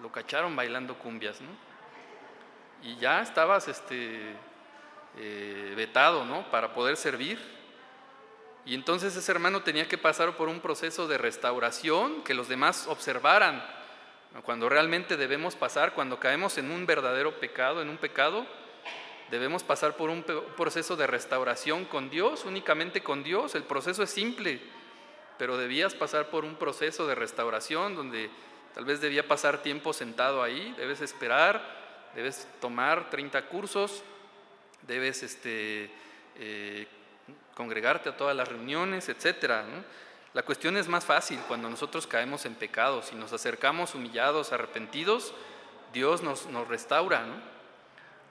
Lo 0.00 0.12
cacharon 0.12 0.54
bailando 0.54 0.96
cumbias, 0.96 1.40
¿no? 1.40 1.50
Y 2.84 2.96
ya 2.96 3.22
estabas 3.22 3.66
este, 3.66 4.36
eh, 5.16 5.74
vetado, 5.76 6.24
¿no? 6.24 6.48
Para 6.52 6.72
poder 6.74 6.96
servir. 6.96 7.40
Y 8.64 8.74
entonces 8.74 9.16
ese 9.16 9.32
hermano 9.32 9.62
tenía 9.62 9.88
que 9.88 9.98
pasar 9.98 10.36
por 10.36 10.48
un 10.48 10.60
proceso 10.60 11.08
de 11.08 11.18
restauración, 11.18 12.22
que 12.22 12.34
los 12.34 12.46
demás 12.46 12.86
observaran. 12.86 13.64
Cuando 14.44 14.68
realmente 14.68 15.16
debemos 15.16 15.56
pasar, 15.56 15.92
cuando 15.92 16.20
caemos 16.20 16.56
en 16.58 16.70
un 16.70 16.86
verdadero 16.86 17.40
pecado, 17.40 17.82
en 17.82 17.88
un 17.88 17.96
pecado, 17.96 18.46
debemos 19.32 19.64
pasar 19.64 19.96
por 19.96 20.08
un 20.08 20.22
proceso 20.56 20.94
de 20.94 21.08
restauración 21.08 21.84
con 21.84 22.10
Dios, 22.10 22.44
únicamente 22.44 23.02
con 23.02 23.24
Dios. 23.24 23.56
El 23.56 23.64
proceso 23.64 24.04
es 24.04 24.10
simple 24.10 24.60
pero 25.38 25.56
debías 25.56 25.94
pasar 25.94 26.26
por 26.26 26.44
un 26.44 26.56
proceso 26.56 27.06
de 27.06 27.14
restauración 27.14 27.94
donde 27.94 28.28
tal 28.74 28.84
vez 28.84 29.00
debía 29.00 29.26
pasar 29.26 29.62
tiempo 29.62 29.92
sentado 29.92 30.42
ahí, 30.42 30.74
debes 30.76 31.00
esperar, 31.00 31.62
debes 32.14 32.48
tomar 32.60 33.08
30 33.10 33.46
cursos, 33.46 34.02
debes 34.82 35.22
este, 35.22 35.90
eh, 36.36 36.86
congregarte 37.54 38.08
a 38.08 38.16
todas 38.16 38.36
las 38.36 38.48
reuniones, 38.48 39.08
etc. 39.08 39.62
La 40.34 40.42
cuestión 40.42 40.76
es 40.76 40.88
más 40.88 41.04
fácil 41.04 41.38
cuando 41.46 41.70
nosotros 41.70 42.06
caemos 42.06 42.44
en 42.44 42.54
pecados 42.54 43.12
y 43.12 43.16
nos 43.16 43.32
acercamos 43.32 43.94
humillados, 43.94 44.52
arrepentidos, 44.52 45.32
Dios 45.92 46.22
nos, 46.22 46.46
nos 46.46 46.66
restaura. 46.68 47.24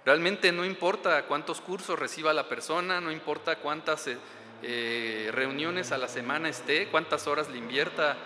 Realmente 0.06 0.52
no 0.52 0.64
importa 0.64 1.24
cuántos 1.24 1.60
cursos 1.60 1.98
reciba 1.98 2.34
la 2.34 2.50
persona, 2.50 3.00
no 3.00 3.12
importa 3.12 3.58
cuántas... 3.58 4.08
Eh, 4.08 4.18
eh, 4.64 5.30
reuniones 5.34 5.92
a 5.92 5.98
la 5.98 6.08
semana 6.08 6.50
esté, 6.50 6.88
cuántas 6.88 7.28
horas 7.28 7.50
le 7.50 7.58
invierta 7.58 8.18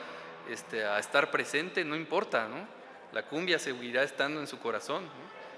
este, 0.50 0.86
a 0.86 1.00
estar 1.00 1.32
presente, 1.32 1.84
no 1.84 1.96
importa, 1.96 2.48
¿no? 2.48 2.68
La 3.12 3.24
cumbia 3.24 3.60
seguirá 3.60 4.04
estando 4.04 4.40
en 4.40 4.48
su 4.48 4.60
corazón, 4.60 5.04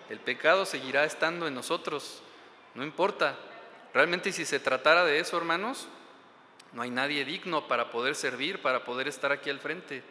el 0.10 0.20
pecado 0.20 0.66
seguirá 0.66 1.04
estando 1.04 1.48
en 1.48 1.54
nosotros, 1.54 2.24
no 2.76 2.84
importa. 2.84 3.38
Realmente 3.94 4.32
si 4.32 4.46
se 4.46 4.60
tratara 4.60 5.06
de 5.06 5.20
eso, 5.20 5.38
hermanos, 5.38 5.88
no 6.74 6.82
hay 6.82 6.90
nadie 6.90 7.24
digno 7.26 7.68
para 7.68 7.92
poder 7.92 8.16
servir, 8.16 8.62
para 8.62 8.84
poder 8.84 9.08
estar 9.08 9.32
aquí 9.32 9.50
al 9.50 9.60
frente. 9.60 10.04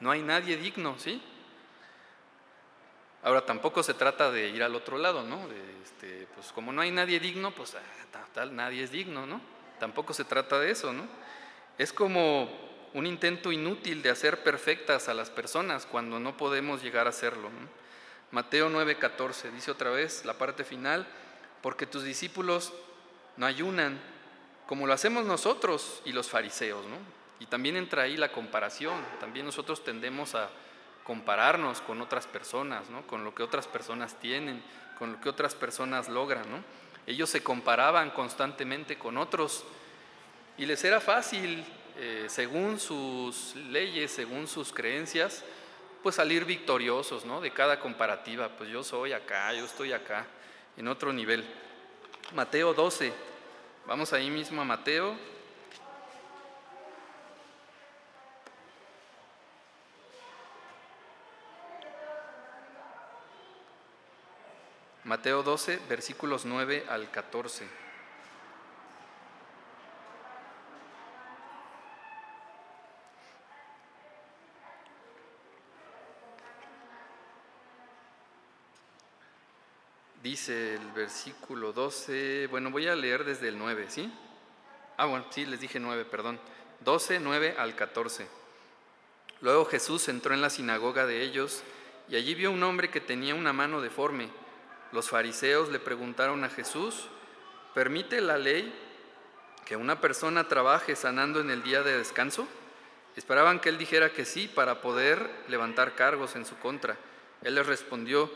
No 0.00 0.10
hay 0.10 0.22
nadie 0.22 0.56
digno, 0.56 0.98
¿sí? 0.98 1.22
Ahora 3.22 3.44
tampoco 3.44 3.82
se 3.82 3.94
trata 3.94 4.30
de 4.30 4.48
ir 4.48 4.62
al 4.62 4.74
otro 4.74 4.98
lado, 4.98 5.22
¿no? 5.22 5.46
este, 5.82 6.26
pues 6.34 6.52
como 6.52 6.72
no 6.72 6.80
hay 6.80 6.90
nadie 6.90 7.20
digno, 7.20 7.50
pues 7.50 7.74
ah, 7.74 8.26
tal, 8.32 8.56
nadie 8.56 8.82
es 8.82 8.90
digno, 8.90 9.26
¿no? 9.26 9.40
Tampoco 9.80 10.12
se 10.12 10.24
trata 10.24 10.60
de 10.60 10.70
eso, 10.70 10.92
¿no? 10.92 11.08
Es 11.78 11.92
como 11.92 12.48
un 12.92 13.06
intento 13.06 13.50
inútil 13.50 14.02
de 14.02 14.10
hacer 14.10 14.42
perfectas 14.42 15.08
a 15.08 15.14
las 15.14 15.30
personas 15.30 15.86
cuando 15.86 16.20
no 16.20 16.36
podemos 16.36 16.82
llegar 16.82 17.06
a 17.06 17.10
hacerlo. 17.10 17.48
Mateo 18.30 18.68
9:14 18.68 19.50
dice 19.50 19.70
otra 19.70 19.90
vez 19.90 20.24
la 20.24 20.34
parte 20.34 20.62
final, 20.62 21.06
porque 21.62 21.86
tus 21.86 22.04
discípulos 22.04 22.72
no 23.36 23.46
ayunan 23.46 24.00
como 24.66 24.86
lo 24.86 24.92
hacemos 24.92 25.24
nosotros 25.24 26.00
y 26.04 26.12
los 26.12 26.28
fariseos, 26.28 26.84
¿no? 26.86 26.96
Y 27.40 27.46
también 27.46 27.76
entra 27.76 28.02
ahí 28.02 28.16
la 28.16 28.30
comparación, 28.30 28.94
también 29.18 29.46
nosotros 29.46 29.82
tendemos 29.82 30.34
a 30.34 30.48
compararnos 31.02 31.80
con 31.80 32.00
otras 32.02 32.26
personas, 32.26 32.88
¿no? 32.90 33.04
Con 33.06 33.24
lo 33.24 33.34
que 33.34 33.42
otras 33.42 33.66
personas 33.66 34.20
tienen, 34.20 34.62
con 34.98 35.12
lo 35.12 35.20
que 35.20 35.28
otras 35.28 35.54
personas 35.54 36.08
logran, 36.08 36.48
¿no? 36.50 36.62
Ellos 37.10 37.28
se 37.28 37.42
comparaban 37.42 38.10
constantemente 38.10 38.96
con 38.96 39.18
otros 39.18 39.64
y 40.56 40.64
les 40.64 40.84
era 40.84 41.00
fácil, 41.00 41.64
eh, 41.98 42.26
según 42.28 42.78
sus 42.78 43.56
leyes, 43.56 44.12
según 44.12 44.46
sus 44.46 44.72
creencias, 44.72 45.42
pues 46.04 46.14
salir 46.14 46.44
victoriosos 46.44 47.24
¿no? 47.24 47.40
de 47.40 47.50
cada 47.50 47.80
comparativa. 47.80 48.48
Pues 48.50 48.70
yo 48.70 48.84
soy 48.84 49.12
acá, 49.12 49.52
yo 49.52 49.64
estoy 49.64 49.92
acá, 49.92 50.24
en 50.76 50.86
otro 50.86 51.12
nivel. 51.12 51.44
Mateo 52.32 52.74
12, 52.74 53.12
vamos 53.88 54.12
ahí 54.12 54.30
mismo 54.30 54.62
a 54.62 54.64
Mateo. 54.64 55.16
Mateo 65.10 65.42
12, 65.42 65.80
versículos 65.88 66.44
9 66.44 66.84
al 66.88 67.10
14. 67.10 67.66
Dice 80.22 80.76
el 80.76 80.92
versículo 80.92 81.72
12, 81.72 82.46
bueno, 82.46 82.70
voy 82.70 82.86
a 82.86 82.94
leer 82.94 83.24
desde 83.24 83.48
el 83.48 83.58
9, 83.58 83.86
¿sí? 83.88 84.14
Ah, 84.96 85.06
bueno, 85.06 85.26
sí, 85.30 85.44
les 85.44 85.58
dije 85.58 85.80
9, 85.80 86.04
perdón. 86.04 86.38
12, 86.84 87.18
9 87.18 87.56
al 87.58 87.74
14. 87.74 88.28
Luego 89.40 89.64
Jesús 89.64 90.08
entró 90.08 90.34
en 90.34 90.40
la 90.40 90.50
sinagoga 90.50 91.04
de 91.04 91.22
ellos 91.22 91.64
y 92.08 92.14
allí 92.14 92.36
vio 92.36 92.52
un 92.52 92.62
hombre 92.62 92.90
que 92.90 93.00
tenía 93.00 93.34
una 93.34 93.52
mano 93.52 93.80
deforme 93.80 94.30
los 94.92 95.08
fariseos 95.08 95.68
le 95.70 95.78
preguntaron 95.78 96.42
a 96.44 96.48
Jesús, 96.48 97.06
¿permite 97.74 98.20
la 98.20 98.38
ley 98.38 98.74
que 99.64 99.76
una 99.76 100.00
persona 100.00 100.48
trabaje 100.48 100.96
sanando 100.96 101.40
en 101.40 101.50
el 101.50 101.62
día 101.62 101.82
de 101.82 101.96
descanso? 101.96 102.48
Esperaban 103.16 103.60
que 103.60 103.68
él 103.68 103.78
dijera 103.78 104.10
que 104.10 104.24
sí 104.24 104.48
para 104.48 104.80
poder 104.80 105.30
levantar 105.48 105.94
cargos 105.94 106.36
en 106.36 106.44
su 106.44 106.56
contra. 106.58 106.96
Él 107.42 107.54
les 107.54 107.66
respondió, 107.66 108.30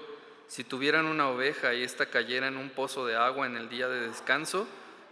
si 0.47 0.63
tuvieran 0.63 1.07
una 1.07 1.29
oveja 1.29 1.75
y 1.75 1.83
ésta 1.83 2.07
cayera 2.07 2.49
en 2.49 2.57
un 2.57 2.71
pozo 2.71 3.07
de 3.07 3.17
agua 3.17 3.47
en 3.47 3.57
el 3.57 3.69
día 3.69 3.89
de 3.89 4.09
descanso, 4.09 4.69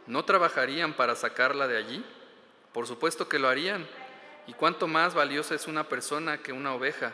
¿no 0.07 0.25
trabajarían 0.25 0.95
para 0.95 1.17
sacarla 1.17 1.67
de 1.67 1.79
allí? 1.79 2.05
Por 2.73 2.87
supuesto 2.87 3.29
que 3.29 3.39
lo 3.39 3.49
harían. 3.49 3.87
¿Y 4.47 4.55
cuánto 4.55 4.87
más 4.89 5.15
valiosa 5.15 5.55
es 5.55 5.67
una 5.67 5.89
persona 5.89 6.39
que 6.39 6.53
una 6.53 6.75
oveja? 6.75 7.13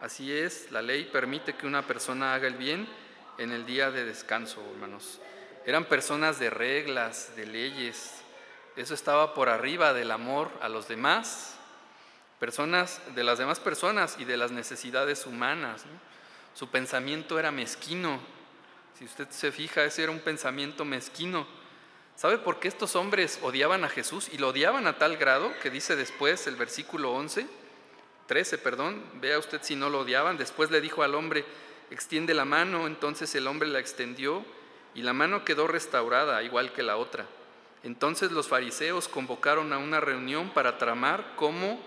Así 0.00 0.32
es, 0.32 0.70
la 0.70 0.82
ley 0.82 1.04
permite 1.04 1.56
que 1.56 1.66
una 1.66 1.86
persona 1.86 2.34
haga 2.34 2.46
el 2.46 2.54
bien 2.54 2.88
en 3.38 3.52
el 3.52 3.64
día 3.64 3.90
de 3.90 4.04
descanso, 4.04 4.62
hermanos. 4.74 5.20
Eran 5.64 5.84
personas 5.84 6.38
de 6.38 6.50
reglas, 6.50 7.34
de 7.36 7.46
leyes. 7.46 8.14
Eso 8.76 8.94
estaba 8.94 9.34
por 9.34 9.48
arriba 9.48 9.92
del 9.92 10.10
amor 10.10 10.50
a 10.60 10.68
los 10.68 10.88
demás, 10.88 11.56
personas 12.38 13.00
de 13.14 13.24
las 13.24 13.38
demás 13.38 13.60
personas 13.60 14.16
y 14.18 14.24
de 14.24 14.36
las 14.36 14.50
necesidades 14.50 15.26
humanas. 15.26 15.84
Su 16.54 16.68
pensamiento 16.70 17.38
era 17.38 17.50
mezquino. 17.50 18.20
Si 18.98 19.04
usted 19.04 19.28
se 19.30 19.52
fija, 19.52 19.84
ese 19.84 20.02
era 20.02 20.12
un 20.12 20.20
pensamiento 20.20 20.84
mezquino. 20.84 21.46
¿Sabe 22.16 22.38
por 22.38 22.58
qué 22.58 22.66
estos 22.66 22.96
hombres 22.96 23.38
odiaban 23.42 23.84
a 23.84 23.88
Jesús? 23.88 24.28
Y 24.32 24.38
lo 24.38 24.48
odiaban 24.48 24.88
a 24.88 24.98
tal 24.98 25.16
grado 25.16 25.52
que 25.62 25.70
dice 25.70 25.94
después 25.94 26.48
el 26.48 26.56
versículo 26.56 27.12
11, 27.12 27.46
13, 28.26 28.58
perdón, 28.58 29.04
vea 29.20 29.38
usted 29.38 29.60
si 29.62 29.76
no 29.76 29.88
lo 29.88 30.00
odiaban. 30.00 30.36
Después 30.36 30.70
le 30.72 30.80
dijo 30.80 31.04
al 31.04 31.14
hombre, 31.14 31.44
extiende 31.90 32.34
la 32.34 32.44
mano, 32.44 32.86
entonces 32.86 33.34
el 33.34 33.46
hombre 33.46 33.68
la 33.68 33.78
extendió 33.78 34.44
y 34.94 35.02
la 35.02 35.12
mano 35.12 35.44
quedó 35.44 35.66
restaurada, 35.66 36.42
igual 36.42 36.72
que 36.72 36.82
la 36.82 36.96
otra. 36.96 37.26
Entonces 37.82 38.32
los 38.32 38.48
fariseos 38.48 39.08
convocaron 39.08 39.72
a 39.72 39.78
una 39.78 40.00
reunión 40.00 40.50
para 40.50 40.78
tramar 40.78 41.34
cómo 41.36 41.80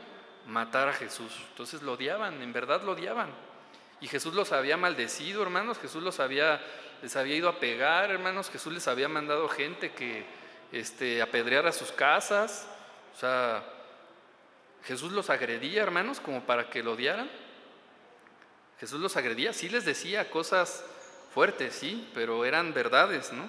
matar 0.47 0.89
a 0.89 0.93
Jesús. 0.93 1.31
Entonces 1.49 1.81
lo 1.81 1.93
odiaban, 1.93 2.41
en 2.41 2.53
verdad 2.53 2.83
lo 2.83 2.93
odiaban. 2.93 3.29
Y 3.99 4.07
Jesús 4.07 4.33
los 4.33 4.51
había 4.51 4.77
maldecido, 4.77 5.43
hermanos, 5.43 5.77
Jesús 5.77 6.01
los 6.01 6.19
había, 6.19 6.61
les 7.01 7.15
había 7.15 7.35
ido 7.35 7.49
a 7.49 7.59
pegar, 7.59 8.09
hermanos, 8.09 8.49
Jesús 8.49 8.73
les 8.73 8.87
había 8.87 9.07
mandado 9.07 9.47
gente 9.47 9.91
que 9.91 10.25
este, 10.71 11.21
apedreara 11.21 11.71
sus 11.71 11.91
casas. 11.91 12.67
O 13.15 13.19
sea, 13.19 13.63
Jesús 14.85 15.11
los 15.11 15.29
agredía, 15.29 15.83
hermanos, 15.83 16.19
como 16.19 16.43
para 16.45 16.69
que 16.69 16.81
lo 16.81 16.93
odiaran. 16.93 17.29
Jesús 18.81 18.99
los 18.99 19.15
agredía, 19.15 19.53
sí 19.53 19.69
les 19.69 19.85
decía 19.85 20.31
cosas 20.31 20.83
fuertes, 21.35 21.75
sí, 21.75 22.09
pero 22.15 22.45
eran 22.45 22.73
verdades, 22.73 23.31
¿no? 23.31 23.47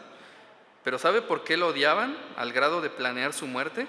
Pero 0.84 0.98
¿sabe 0.98 1.22
por 1.22 1.42
qué 1.42 1.56
lo 1.56 1.68
odiaban 1.68 2.14
al 2.36 2.52
grado 2.52 2.82
de 2.82 2.90
planear 2.90 3.32
su 3.32 3.46
muerte? 3.46 3.86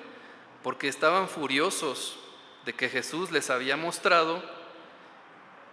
Porque 0.63 0.88
estaban 0.88 1.27
furiosos 1.27 2.17
de 2.63 2.71
que 2.71 2.88
Jesús 2.88 3.29
les 3.29 3.49
había 3.49 3.75
mostrado 3.75 4.41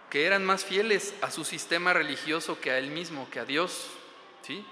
que 0.09 0.25
eran 0.25 0.43
más 0.43 0.65
fieles 0.65 1.15
a 1.21 1.31
su 1.31 1.45
sistema 1.45 1.93
religioso 1.93 2.59
que 2.59 2.71
a 2.71 2.77
él 2.77 2.91
mismo, 2.91 3.29
que 3.29 3.39
a 3.39 3.45
Dios, 3.45 3.87
¿sí? 4.41 4.65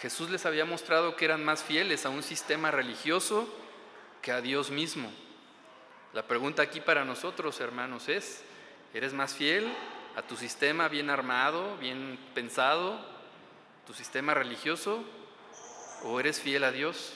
Jesús 0.00 0.30
les 0.30 0.46
había 0.46 0.64
mostrado 0.64 1.14
que 1.14 1.26
eran 1.26 1.44
más 1.44 1.62
fieles 1.62 2.06
a 2.06 2.10
un 2.10 2.24
sistema 2.24 2.72
religioso 2.72 3.48
que 4.20 4.32
a 4.32 4.40
Dios 4.40 4.72
mismo. 4.72 5.12
La 6.12 6.26
pregunta 6.26 6.60
aquí 6.60 6.80
para 6.80 7.04
nosotros, 7.04 7.60
hermanos, 7.60 8.08
es, 8.08 8.42
¿eres 8.92 9.12
más 9.12 9.32
fiel 9.32 9.72
a 10.16 10.22
tu 10.22 10.36
sistema 10.36 10.88
bien 10.88 11.10
armado, 11.10 11.76
bien 11.78 12.18
pensado, 12.34 12.98
tu 13.86 13.94
sistema 13.94 14.34
religioso, 14.34 15.04
o 16.04 16.20
eres 16.20 16.40
fiel 16.40 16.64
a 16.64 16.72
Dios? 16.72 17.14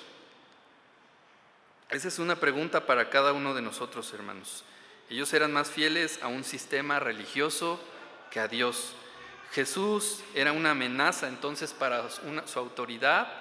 Esa 1.91 2.09
es 2.09 2.19
una 2.19 2.37
pregunta 2.37 2.87
para 2.87 3.09
cada 3.09 3.33
uno 3.33 3.55
de 3.55 3.63
nosotros, 3.63 4.13
hermanos. 4.13 4.65
Ellos 5.09 5.33
eran 5.33 5.53
más 5.53 5.71
fieles 5.71 6.19
a 6.23 6.29
un 6.29 6.45
sistema 6.45 7.01
religioso 7.01 7.81
que 8.31 8.41
a 8.41 8.49
Dios. 8.49 8.95
Jesús 9.53 10.23
era 10.35 10.53
una 10.53 10.73
amenaza 10.73 11.29
entonces 11.29 11.73
para 11.73 12.11
su 12.11 12.59
autoridad 12.59 13.33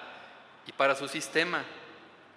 y 0.66 0.72
para 0.72 0.96
su 0.96 1.08
sistema. 1.08 1.64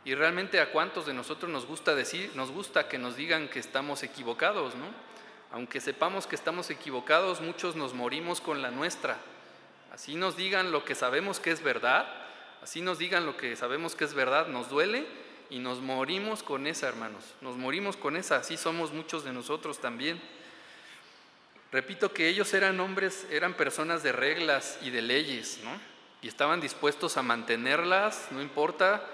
Y 0.04 0.16
realmente 0.16 0.60
a 0.60 0.72
cuántos 0.72 1.06
de 1.06 1.14
nosotros 1.14 1.50
nos 1.50 1.66
gusta 1.66 1.96
decir, 1.96 2.32
nos 2.36 2.52
gusta 2.52 2.90
que 2.90 2.98
nos 2.98 3.16
digan 3.16 3.48
que 3.48 3.60
estamos 3.60 4.04
equivocados, 4.04 4.76
¿no? 4.76 4.88
Aunque 5.52 5.82
sepamos 5.82 6.28
que 6.28 6.36
estamos 6.36 6.70
equivocados, 6.70 7.42
muchos 7.42 7.76
nos 7.76 7.94
morimos 7.94 8.40
con 8.40 8.62
la 8.62 8.72
nuestra. 8.72 9.18
Así 9.94 10.16
nos 10.16 10.38
digan 10.38 10.72
lo 10.72 10.86
que 10.86 10.96
sabemos 10.96 11.40
que 11.40 11.52
es 11.52 11.62
verdad, 11.62 12.08
así 12.64 12.82
nos 12.82 12.98
digan 12.98 13.26
lo 13.26 13.36
que 13.36 13.56
sabemos 13.58 13.96
que 13.96 14.06
es 14.06 14.14
verdad, 14.14 14.48
nos 14.48 14.70
duele 14.70 15.06
y 15.50 15.60
nos 15.60 15.82
morimos 15.82 16.44
con 16.44 16.68
esa, 16.68 16.88
hermanos. 16.88 17.36
Nos 17.42 17.58
morimos 17.58 17.98
con 17.98 18.16
esa, 18.16 18.38
así 18.38 18.56
somos 18.56 18.94
muchos 18.94 19.26
de 19.26 19.34
nosotros 19.34 19.80
también. 19.80 20.22
Repito 21.74 22.14
que 22.14 22.30
ellos 22.30 22.54
eran 22.54 22.80
hombres, 22.80 23.28
eran 23.30 23.54
personas 23.54 24.04
de 24.04 24.14
reglas 24.14 24.80
y 24.82 24.90
de 24.90 25.02
leyes, 25.02 25.60
¿no? 25.64 25.72
Y 26.22 26.28
estaban 26.30 26.62
dispuestos 26.62 27.18
a 27.18 27.24
mantenerlas, 27.24 28.28
no 28.32 28.42
importa 28.42 29.06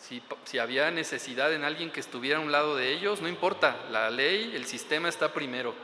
si, 0.00 0.58
había 0.58 0.90
necesidad 0.90 1.52
en 1.52 1.64
alguien 1.64 1.90
que 1.90 2.00
estuviera 2.00 2.38
a 2.38 2.42
un 2.42 2.52
lado 2.52 2.76
de 2.76 2.92
ellos, 2.92 3.20
no 3.20 3.28
importa, 3.28 3.76
la 3.90 4.10
ley, 4.10 4.52
el 4.54 4.66
sistema 4.66 5.08
está 5.08 5.32
primero. 5.32 5.74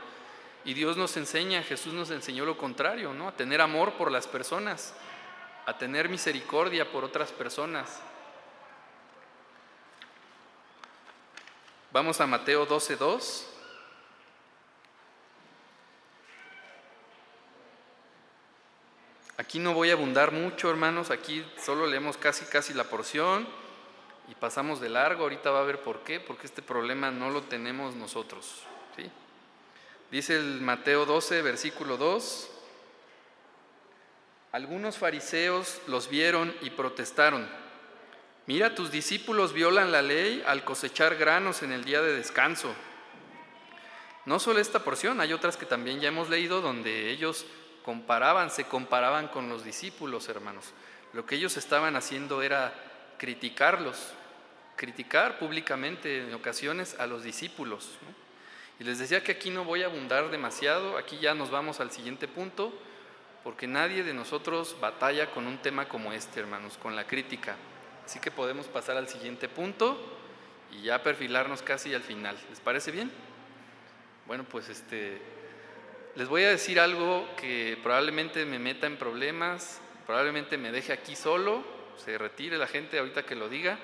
Y 0.65 0.75
Dios 0.75 0.97
nos 0.97 1.17
enseña, 1.17 1.63
Jesús 1.63 1.95
nos 1.95 2.11
enseñó 2.11 2.45
lo 2.45 2.59
contrario, 2.59 3.15
¿no? 3.15 3.29
A 3.29 3.37
tener 3.37 3.61
amor 3.61 3.93
por 3.93 4.11
las 4.11 4.27
personas, 4.27 4.95
a 5.65 5.79
tener 5.79 6.09
misericordia 6.09 6.91
por 6.91 7.05
otras 7.05 7.31
personas, 7.31 8.01
Vamos 11.97 12.21
a 12.21 12.27
Mateo 12.27 12.69
12.2. 12.69 13.45
Aquí 19.39 19.59
no 19.59 19.73
voy 19.73 19.89
a 19.89 19.95
abundar 19.95 20.31
mucho, 20.31 20.69
hermanos, 20.69 21.11
aquí 21.11 21.43
solo 21.65 21.87
leemos 21.87 22.19
casi 22.19 22.45
casi 22.45 22.75
la 22.75 22.85
porción 22.85 23.49
y 24.29 24.35
pasamos 24.35 24.81
de 24.81 24.89
largo, 24.89 25.25
ahorita 25.25 25.51
va 25.51 25.61
a 25.61 25.65
ver 25.65 25.81
por 25.81 26.01
qué, 26.01 26.21
porque 26.21 26.47
este 26.47 26.63
problema 26.63 27.11
no 27.11 27.31
lo 27.31 27.43
tenemos 27.43 27.95
nosotros. 27.95 28.63
¿sí? 28.97 29.11
Dice 30.11 30.37
el 30.37 30.61
Mateo 30.61 31.07
12, 31.07 31.43
versículo 31.43 31.97
2, 31.97 32.51
algunos 34.53 34.99
fariseos 34.99 35.81
los 35.87 36.09
vieron 36.09 36.55
y 36.63 36.71
protestaron. 36.71 37.49
Mira, 38.47 38.75
tus 38.75 38.91
discípulos 38.91 39.53
violan 39.53 39.91
la 39.91 40.03
ley 40.03 40.43
al 40.47 40.65
cosechar 40.65 41.17
granos 41.17 41.63
en 41.63 41.73
el 41.73 41.85
día 41.85 42.01
de 42.01 42.15
descanso. 42.15 42.75
No 44.25 44.39
solo 44.39 44.61
esta 44.61 44.85
porción, 44.85 45.21
hay 45.21 45.33
otras 45.33 45.57
que 45.57 45.67
también 45.67 46.01
ya 46.01 46.09
hemos 46.09 46.29
leído 46.29 46.61
donde 46.61 47.11
ellos 47.11 47.47
comparaban, 47.85 48.51
se 48.51 48.65
comparaban 48.65 49.29
con 49.29 49.49
los 49.49 49.65
discípulos, 49.65 50.29
hermanos. 50.29 50.73
Lo 51.13 51.27
que 51.27 51.37
ellos 51.37 51.57
estaban 51.57 51.95
haciendo 51.97 52.43
era 52.43 52.75
criticarlos, 53.19 54.13
criticar 54.77 55.39
públicamente 55.39 56.23
en 56.23 56.35
ocasiones 56.35 56.97
a 56.99 57.07
los 57.07 57.23
discípulos. 57.23 57.99
Y 58.79 58.85
les 58.85 58.99
decía 58.99 59.23
que 59.23 59.33
aquí 59.33 59.51
no 59.51 59.65
voy 59.65 59.83
a 59.83 59.87
abundar 59.87 60.31
demasiado, 60.31 60.99
aquí 60.99 61.19
ya 61.19 61.35
nos 61.35 61.51
vamos 61.51 61.81
al 61.81 61.91
siguiente 61.91 62.29
punto, 62.29 62.73
porque 63.43 63.67
nadie 63.67 64.03
de 64.03 64.13
nosotros 64.13 64.77
batalla 64.81 65.31
con 65.31 65.47
un 65.47 65.59
tema 65.59 65.89
como 65.89 66.13
este, 66.13 66.41
hermanos, 66.41 66.77
con 66.77 66.95
la 66.95 67.07
crítica. 67.07 67.57
Así 68.05 68.19
que 68.21 68.31
podemos 68.31 68.67
pasar 68.67 68.97
al 68.97 69.09
siguiente 69.09 69.49
punto 69.49 69.99
y 70.73 70.83
ya 70.83 71.03
perfilarnos 71.03 71.63
casi 71.63 71.95
al 71.95 72.03
final. 72.03 72.37
¿Les 72.51 72.61
parece 72.61 72.91
bien? 72.91 73.11
Bueno, 74.27 74.45
pues 74.45 74.69
este 74.69 75.21
les 76.17 76.29
voy 76.29 76.45
a 76.45 76.49
decir 76.49 76.81
algo 76.81 77.29
que 77.37 77.79
probablemente 77.83 78.47
me 78.47 78.59
meta 78.59 78.87
en 78.87 78.97
problemas, 78.97 79.83
probablemente 80.07 80.57
me 80.57 80.73
deje 80.73 80.95
aquí 80.95 81.15
solo, 81.15 81.63
se 82.05 82.19
retire 82.19 82.59
la 82.59 82.67
gente 82.67 82.99
ahorita 82.99 83.25
que 83.25 83.35
lo 83.35 83.49
diga, 83.49 83.79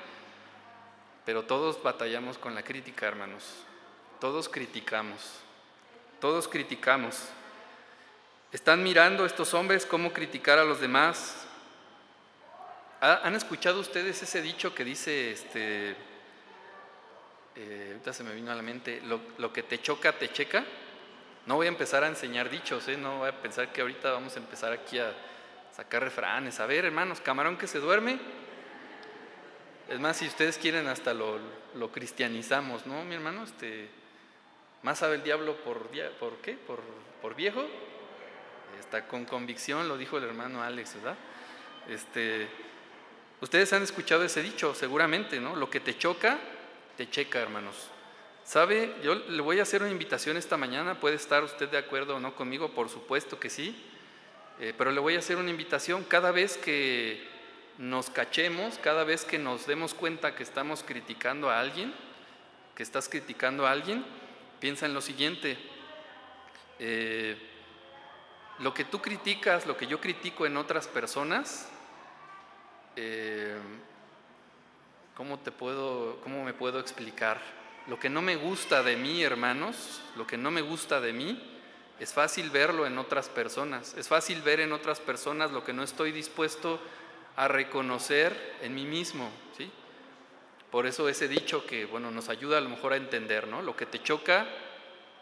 pero 1.24 1.44
todos 1.44 1.82
batallamos 1.82 2.38
con 2.38 2.54
la 2.54 2.62
crítica, 2.62 3.06
hermanos. 3.06 3.64
Todos 4.20 4.48
criticamos. 4.48 5.40
Todos 6.20 6.48
criticamos. 6.48 7.28
Están 8.52 8.82
mirando 8.82 9.24
estos 9.24 9.54
hombres 9.54 9.86
cómo 9.86 10.12
criticar 10.12 10.58
a 10.58 10.64
los 10.64 10.80
demás, 10.80 11.46
¿Han 13.04 13.34
escuchado 13.34 13.80
ustedes 13.80 14.22
ese 14.22 14.40
dicho 14.40 14.72
que 14.76 14.84
dice, 14.84 15.32
este, 15.32 15.96
eh, 17.56 17.88
ahorita 17.88 18.12
se 18.12 18.22
me 18.22 18.32
vino 18.32 18.52
a 18.52 18.54
la 18.54 18.62
mente, 18.62 19.02
lo, 19.02 19.52
que 19.52 19.64
te 19.64 19.82
choca, 19.82 20.12
te 20.12 20.30
checa? 20.30 20.64
No 21.46 21.56
voy 21.56 21.66
a 21.66 21.70
empezar 21.70 22.04
a 22.04 22.06
enseñar 22.06 22.48
dichos, 22.48 22.86
¿eh? 22.86 22.96
no 22.96 23.18
voy 23.18 23.30
a 23.30 23.42
pensar 23.42 23.72
que 23.72 23.80
ahorita 23.80 24.12
vamos 24.12 24.36
a 24.36 24.38
empezar 24.38 24.72
aquí 24.72 25.00
a 25.00 25.12
sacar 25.74 26.02
refranes. 26.02 26.60
A 26.60 26.66
ver, 26.66 26.84
hermanos, 26.84 27.20
camarón 27.20 27.56
que 27.56 27.66
se 27.66 27.78
duerme. 27.78 28.18
Es 29.88 30.00
más, 30.00 30.16
si 30.16 30.26
ustedes 30.26 30.58
quieren, 30.58 30.86
hasta 30.86 31.12
lo, 31.14 31.38
cristianizamos, 31.92 32.86
¿no, 32.86 33.04
mi 33.04 33.14
hermano? 33.14 33.44
Este, 33.44 33.88
más 34.82 34.98
sabe 34.98 35.16
el 35.16 35.22
diablo 35.22 35.56
por, 35.58 35.88
¿por 36.18 36.36
qué? 36.38 36.54
Por, 36.54 36.80
por 37.20 37.34
viejo. 37.34 37.64
Está 38.80 39.06
con 39.06 39.24
convicción, 39.24 39.88
lo 39.88 39.96
dijo 39.96 40.18
el 40.18 40.24
hermano 40.24 40.62
Alex, 40.62 40.94
¿verdad? 40.94 41.16
Este, 41.88 42.48
Ustedes 43.42 43.72
han 43.72 43.82
escuchado 43.82 44.22
ese 44.22 44.40
dicho, 44.40 44.72
seguramente, 44.72 45.40
¿no? 45.40 45.56
Lo 45.56 45.68
que 45.68 45.80
te 45.80 45.98
choca, 45.98 46.38
te 46.96 47.10
checa, 47.10 47.40
hermanos. 47.40 47.90
¿Sabe? 48.44 48.94
Yo 49.02 49.16
le 49.16 49.42
voy 49.42 49.58
a 49.58 49.62
hacer 49.64 49.82
una 49.82 49.90
invitación 49.90 50.36
esta 50.36 50.56
mañana, 50.56 51.00
puede 51.00 51.16
estar 51.16 51.42
usted 51.42 51.68
de 51.68 51.76
acuerdo 51.76 52.14
o 52.14 52.20
no 52.20 52.36
conmigo, 52.36 52.70
por 52.70 52.88
supuesto 52.88 53.40
que 53.40 53.50
sí, 53.50 53.84
eh, 54.62 54.72
pero 54.78 54.92
le 54.92 55.00
voy 55.00 55.16
a 55.16 55.18
hacer 55.18 55.38
una 55.38 55.50
invitación 55.50 56.04
cada 56.04 56.30
vez 56.30 56.56
que 56.56 57.20
nos 57.78 58.10
cachemos, 58.10 58.78
cada 58.78 59.02
vez 59.02 59.24
que 59.24 59.36
nos 59.36 59.66
demos 59.66 59.92
cuenta 59.92 60.36
que 60.36 60.44
estamos 60.44 60.84
criticando 60.84 61.50
a 61.50 61.58
alguien, 61.58 61.92
que 62.76 62.84
estás 62.84 63.08
criticando 63.08 63.66
a 63.66 63.72
alguien, 63.72 64.04
piensa 64.60 64.86
en 64.86 64.94
lo 64.94 65.00
siguiente, 65.00 65.58
eh, 66.78 67.36
lo 68.60 68.72
que 68.72 68.84
tú 68.84 69.02
criticas, 69.02 69.66
lo 69.66 69.76
que 69.76 69.88
yo 69.88 70.00
critico 70.00 70.46
en 70.46 70.56
otras 70.56 70.86
personas, 70.86 71.68
eh, 72.94 73.58
¿cómo, 75.16 75.40
te 75.40 75.50
puedo, 75.50 76.20
¿cómo 76.20 76.44
me 76.44 76.54
puedo 76.54 76.78
explicar? 76.78 77.40
Lo 77.88 77.98
que 77.98 78.08
no 78.08 78.22
me 78.22 78.36
gusta 78.36 78.84
de 78.84 78.94
mí, 78.94 79.24
hermanos, 79.24 80.02
lo 80.14 80.24
que 80.24 80.36
no 80.36 80.52
me 80.52 80.60
gusta 80.60 81.00
de 81.00 81.12
mí, 81.12 81.51
es 82.00 82.12
fácil 82.12 82.50
verlo 82.50 82.86
en 82.86 82.98
otras 82.98 83.28
personas. 83.28 83.94
Es 83.96 84.08
fácil 84.08 84.42
ver 84.42 84.60
en 84.60 84.72
otras 84.72 85.00
personas 85.00 85.52
lo 85.52 85.64
que 85.64 85.72
no 85.72 85.82
estoy 85.82 86.12
dispuesto 86.12 86.80
a 87.36 87.48
reconocer 87.48 88.56
en 88.62 88.74
mí 88.74 88.84
mismo, 88.84 89.30
¿sí? 89.56 89.70
Por 90.70 90.86
eso 90.86 91.08
ese 91.08 91.28
dicho 91.28 91.66
que, 91.66 91.84
bueno, 91.84 92.10
nos 92.10 92.28
ayuda 92.28 92.58
a 92.58 92.60
lo 92.62 92.70
mejor 92.70 92.94
a 92.94 92.96
entender, 92.96 93.46
¿no? 93.46 93.62
Lo 93.62 93.76
que 93.76 93.86
te 93.86 94.02
choca, 94.02 94.46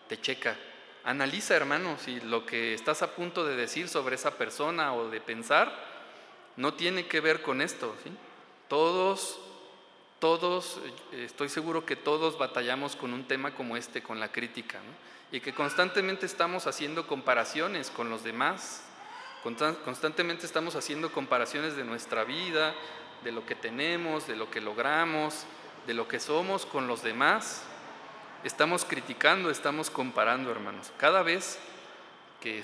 te 0.09 0.21
checa. 0.21 0.57
Analiza, 1.05 1.57
hermano, 1.57 1.97
si 1.99 2.21
lo 2.21 2.47
que 2.47 2.75
estás 2.75 3.03
a 3.03 3.15
punto 3.15 3.45
de 3.45 3.57
decir 3.57 3.89
sobre 3.89 4.15
esa 4.15 4.37
persona 4.37 4.95
o 4.95 5.09
de 5.09 5.21
pensar 5.21 5.73
no 6.57 6.75
tiene 6.75 7.07
que 7.07 7.21
ver 7.21 7.43
con 7.43 7.63
esto. 7.63 7.97
¿sí? 8.05 8.11
Todos, 8.69 9.41
todos, 10.19 10.79
eh, 11.13 11.25
estoy 11.25 11.49
seguro 11.49 11.87
que 11.87 11.97
todos 11.97 12.39
batallamos 12.39 12.97
con 12.97 13.15
un 13.15 13.25
tema 13.25 13.55
como 13.55 13.77
este, 13.77 14.03
con 14.03 14.21
la 14.21 14.31
crítica, 14.31 14.79
y 15.33 15.41
que 15.41 15.55
constantemente 15.55 16.27
estamos 16.27 16.67
haciendo 16.67 17.07
comparaciones 17.07 17.91
con 17.91 18.11
los 18.11 18.25
demás, 18.25 18.85
constantemente 19.43 20.45
estamos 20.45 20.75
haciendo 20.77 21.13
comparaciones 21.13 21.77
de 21.77 21.85
nuestra 21.85 22.25
vida, 22.25 22.75
de 23.25 23.33
lo 23.33 23.47
que 23.47 23.55
tenemos, 23.55 24.27
de 24.27 24.37
lo 24.37 24.51
que 24.51 24.61
logramos, 24.61 25.45
de 25.87 25.95
lo 25.95 26.09
que 26.09 26.21
somos 26.21 26.67
con 26.67 26.87
los 26.87 27.03
demás. 27.03 27.63
Estamos 28.45 28.85
criticando, 28.85 29.51
estamos 29.51 29.91
comparando, 29.91 30.51
hermanos. 30.51 30.93
Cada 30.99 31.23
vez 31.23 31.59
que 32.41 32.63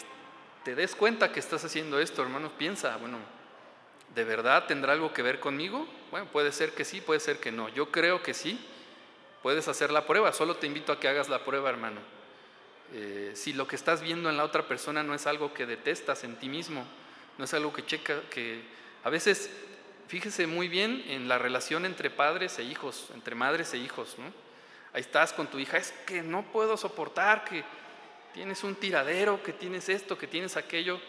te 0.64 0.74
des 0.74 0.94
cuenta 0.94 1.32
que 1.32 1.40
estás 1.40 1.64
haciendo 1.64 2.00
esto, 2.00 2.22
hermanos, 2.22 2.52
piensa, 2.58 2.96
bueno, 2.96 3.18
¿de 4.14 4.24
verdad 4.24 4.66
tendrá 4.66 4.94
algo 4.94 5.12
que 5.12 5.22
ver 5.22 5.38
conmigo? 5.38 5.86
Bueno, 6.10 6.26
puede 6.32 6.50
ser 6.52 6.72
que 6.72 6.84
sí, 6.84 7.00
puede 7.00 7.20
ser 7.20 7.38
que 7.38 7.52
no. 7.52 7.68
Yo 7.68 7.90
creo 7.90 8.22
que 8.22 8.34
sí. 8.34 8.58
Puedes 9.42 9.68
hacer 9.68 9.92
la 9.92 10.06
prueba, 10.06 10.32
solo 10.32 10.56
te 10.56 10.66
invito 10.66 10.92
a 10.92 10.98
que 10.98 11.06
hagas 11.08 11.28
la 11.28 11.44
prueba, 11.44 11.70
hermano. 11.70 12.00
Eh, 12.92 13.32
si 13.34 13.52
lo 13.52 13.66
que 13.66 13.76
estás 13.76 14.00
viendo 14.00 14.30
en 14.30 14.36
la 14.36 14.44
otra 14.44 14.68
persona 14.68 15.02
no 15.02 15.14
es 15.14 15.26
algo 15.26 15.52
que 15.52 15.66
detestas 15.66 16.24
en 16.24 16.36
ti 16.36 16.48
mismo, 16.48 16.84
no 17.38 17.44
es 17.44 17.54
algo 17.54 17.72
que 17.72 17.84
checa, 17.84 18.20
que 18.30 18.62
a 19.04 19.10
veces, 19.10 19.50
fíjese 20.08 20.46
muy 20.46 20.68
bien 20.68 21.04
en 21.08 21.28
la 21.28 21.38
relación 21.38 21.84
entre 21.84 22.10
padres 22.10 22.58
e 22.58 22.64
hijos, 22.64 23.08
entre 23.14 23.34
madres 23.34 23.74
e 23.74 23.78
hijos, 23.78 24.16
¿no? 24.18 24.24
Ahí 24.92 25.00
estás 25.00 25.32
con 25.32 25.48
tu 25.48 25.58
hija, 25.58 25.76
es 25.76 25.92
que 26.06 26.22
no 26.22 26.42
puedo 26.42 26.76
soportar 26.76 27.44
que 27.44 27.64
tienes 28.32 28.64
un 28.64 28.74
tiradero, 28.74 29.42
que 29.42 29.52
tienes 29.52 29.88
esto, 29.88 30.16
que 30.16 30.26
tienes 30.26 30.56
aquello. 30.56 31.00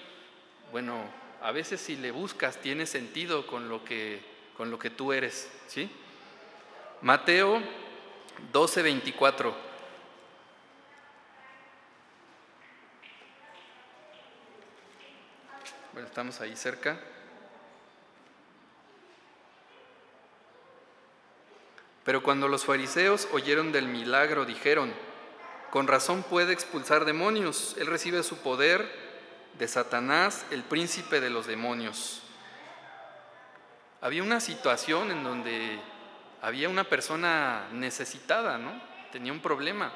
Bueno, 0.71 1.05
a 1.41 1.51
veces 1.51 1.79
si 1.79 1.95
le 1.95 2.11
buscas 2.11 2.57
tiene 2.57 2.85
sentido 2.85 3.47
con 3.47 3.69
lo 3.69 3.85
que, 3.85 4.21
con 4.57 4.71
lo 4.71 4.79
que 4.79 4.89
tú 4.89 5.13
eres, 5.13 5.49
¿sí? 5.67 5.89
Mateo 7.01 7.61
12, 8.51 8.81
24. 8.81 9.66
Estamos 16.05 16.41
ahí 16.41 16.55
cerca. 16.55 16.97
Pero 22.03 22.23
cuando 22.23 22.47
los 22.47 22.65
fariseos 22.65 23.27
oyeron 23.33 23.71
del 23.71 23.87
milagro, 23.87 24.45
dijeron, 24.45 24.93
con 25.71 25.87
razón 25.87 26.23
puede 26.23 26.53
expulsar 26.53 27.03
demonios, 27.03 27.75
él 27.77 27.87
recibe 27.87 28.23
su 28.23 28.37
poder 28.37 28.89
de 29.59 29.67
Satanás, 29.67 30.45
el 30.51 30.63
príncipe 30.63 31.19
de 31.19 31.29
los 31.29 31.47
demonios. 31.47 32.21
Había 33.99 34.23
una 34.23 34.39
situación 34.39 35.11
en 35.11 35.23
donde 35.23 35.79
había 36.41 36.69
una 36.69 36.85
persona 36.85 37.67
necesitada, 37.73 38.57
¿no? 38.57 38.81
Tenía 39.11 39.33
un 39.33 39.41
problema. 39.41 39.91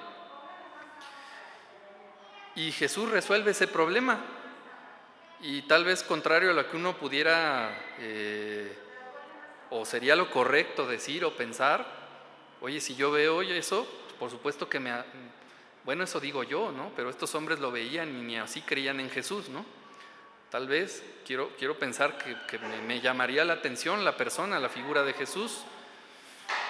Y 2.55 2.71
Jesús 2.71 3.09
resuelve 3.09 3.51
ese 3.51 3.67
problema. 3.67 4.19
Y 5.41 5.63
tal 5.63 5.83
vez 5.83 6.03
contrario 6.03 6.51
a 6.51 6.53
lo 6.53 6.69
que 6.69 6.77
uno 6.77 6.95
pudiera, 6.97 7.75
eh, 7.99 8.71
o 9.71 9.85
sería 9.85 10.15
lo 10.15 10.29
correcto 10.29 10.85
decir 10.85 11.25
o 11.25 11.35
pensar, 11.35 11.85
oye, 12.61 12.79
si 12.79 12.95
yo 12.95 13.11
veo 13.11 13.41
eso, 13.41 13.87
por 14.19 14.29
supuesto 14.29 14.69
que 14.69 14.79
me... 14.79 14.93
Bueno, 15.83 16.03
eso 16.03 16.19
digo 16.19 16.43
yo, 16.43 16.71
¿no? 16.71 16.91
Pero 16.95 17.09
estos 17.09 17.33
hombres 17.33 17.59
lo 17.59 17.71
veían 17.71 18.09
y 18.09 18.21
ni 18.21 18.37
así 18.37 18.61
creían 18.61 18.99
en 18.99 19.09
Jesús, 19.09 19.49
¿no? 19.49 19.65
Tal 20.51 20.67
vez 20.67 21.03
quiero, 21.25 21.49
quiero 21.57 21.79
pensar 21.79 22.17
que, 22.17 22.59
me, 22.59 22.99
llamaría 23.01 23.43
la 23.43 23.53
atención 23.53 24.05
la 24.05 24.17
persona, 24.17 24.59
la 24.59 24.69
figura 24.69 25.01
de 25.01 25.13
Jesús, 25.13 25.63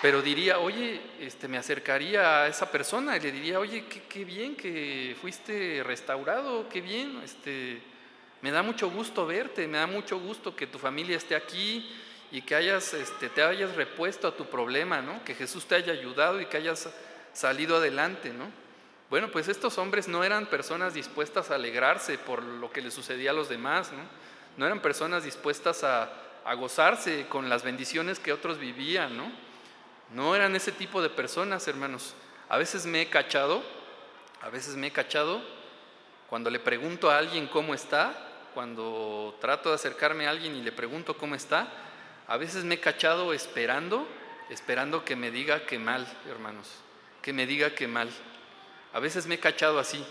pero 0.02 0.22
diría, 0.22 0.60
oye, 0.60 1.02
este, 1.20 1.48
me 1.48 1.58
acercaría 1.58 2.44
a 2.44 2.48
esa 2.48 2.72
persona 2.72 3.18
y 3.18 3.20
le 3.20 3.32
diría, 3.32 3.60
oye, 3.60 3.86
qué, 3.86 4.24
bien 4.24 4.56
que 4.56 5.18
fuiste 5.20 5.84
restaurado, 5.84 6.70
qué 6.70 6.80
bien, 6.80 7.20
este, 7.22 7.82
me 8.42 8.52
da 8.52 8.64
mucho 8.64 8.90
gusto 8.90 9.26
verte, 9.26 9.68
me 9.68 9.78
da 9.78 9.88
mucho 9.88 10.20
gusto 10.20 10.56
que 10.56 10.68
tu 10.68 10.80
familia 10.80 11.18
esté 11.18 11.36
aquí 11.36 11.90
y 12.32 12.42
que 12.42 12.56
hayas, 12.56 12.94
este, 12.94 13.30
te 13.30 13.44
hayas 13.44 13.76
repuesto 13.76 14.28
a 14.28 14.36
tu 14.36 14.46
problema, 14.46 15.02
¿no? 15.02 15.24
que 15.24 15.36
Jesús 15.36 15.66
te 15.66 15.76
haya 15.76 15.94
ayudado 15.94 16.42
y 16.42 16.46
que 16.46 16.58
hayas 16.58 16.90
salido 17.34 17.78
adelante, 17.78 18.34
¿no? 18.34 18.50
Bueno, 19.10 19.30
pues 19.30 19.50
estos 19.50 19.78
hombres 19.78 20.08
no 20.08 20.24
eran 20.24 20.46
personas 20.46 20.94
dispuestas 20.94 21.52
a 21.52 21.56
alegrarse 21.56 22.18
por 22.18 22.42
lo 22.42 22.72
que 22.72 22.82
le 22.82 22.92
sucedía 22.92 23.32
a 23.32 23.34
los 23.34 23.50
demás, 23.50 23.92
¿no? 23.92 24.00
No 24.56 24.66
eran 24.66 24.82
personas 24.82 25.24
dispuestas 25.24 25.84
a, 25.84 26.10
gozarse 26.56 27.28
con 27.28 27.50
las 27.50 27.62
bendiciones 27.62 28.20
que 28.20 28.34
otros 28.34 28.58
vivían, 28.58 29.16
¿no? 29.16 29.32
No 30.14 30.36
eran 30.36 30.56
ese 30.56 30.72
tipo 30.72 31.02
de 31.02 31.10
personas, 31.10 31.68
hermanos. 31.68 32.16
A 32.50 32.58
veces 32.58 32.86
me 32.86 33.02
he 33.02 33.10
cachado, 33.10 33.64
a 34.42 34.50
veces 34.50 34.76
me 34.76 34.88
he 34.88 34.92
cachado 34.92 35.42
cuando 36.30 36.50
le 36.50 36.60
pregunto 36.60 37.12
a 37.12 37.18
alguien 37.18 37.48
cómo 37.48 37.74
está, 37.74 38.31
cuando 38.54 39.38
trato 39.40 39.70
de 39.70 39.76
acercarme 39.76 40.28
a 40.28 40.32
alguien 40.32 40.56
y 40.56 40.62
le 40.62 40.72
pregunto 40.72 41.18
cómo 41.18 41.36
está, 41.36 41.68
a 42.28 42.38
veces 42.38 42.64
me 42.64 42.76
he 42.76 42.80
cachado 42.80 43.34
esperando, 43.34 44.08
esperando 44.50 45.04
que 45.04 45.16
me 45.16 45.32
diga 45.32 45.66
que 45.66 45.80
mal, 45.80 46.08
hermanos, 46.30 46.70
que 47.22 47.34
me 47.34 47.46
diga 47.46 47.76
que 47.76 47.88
mal. 47.88 48.10
A 48.94 49.00
veces 49.00 49.28
me 49.28 49.36
he 49.36 49.40
cachado 49.40 49.80
así, 49.80 50.06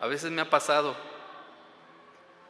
a 0.00 0.06
veces 0.06 0.30
me 0.30 0.42
ha 0.42 0.50
pasado 0.50 0.96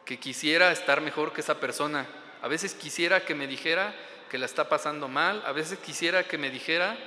que 0.05 0.19
quisiera 0.19 0.71
estar 0.71 1.01
mejor 1.01 1.33
que 1.33 1.41
esa 1.41 1.59
persona, 1.59 2.07
a 2.41 2.47
veces 2.47 2.73
quisiera 2.73 3.25
que 3.25 3.35
me 3.35 3.47
dijera 3.47 3.93
que 4.29 4.37
la 4.37 4.45
está 4.45 4.69
pasando 4.69 5.07
mal, 5.07 5.43
a 5.45 5.51
veces 5.51 5.79
quisiera 5.79 6.27
que 6.27 6.37
me 6.37 6.49
dijera 6.49 6.97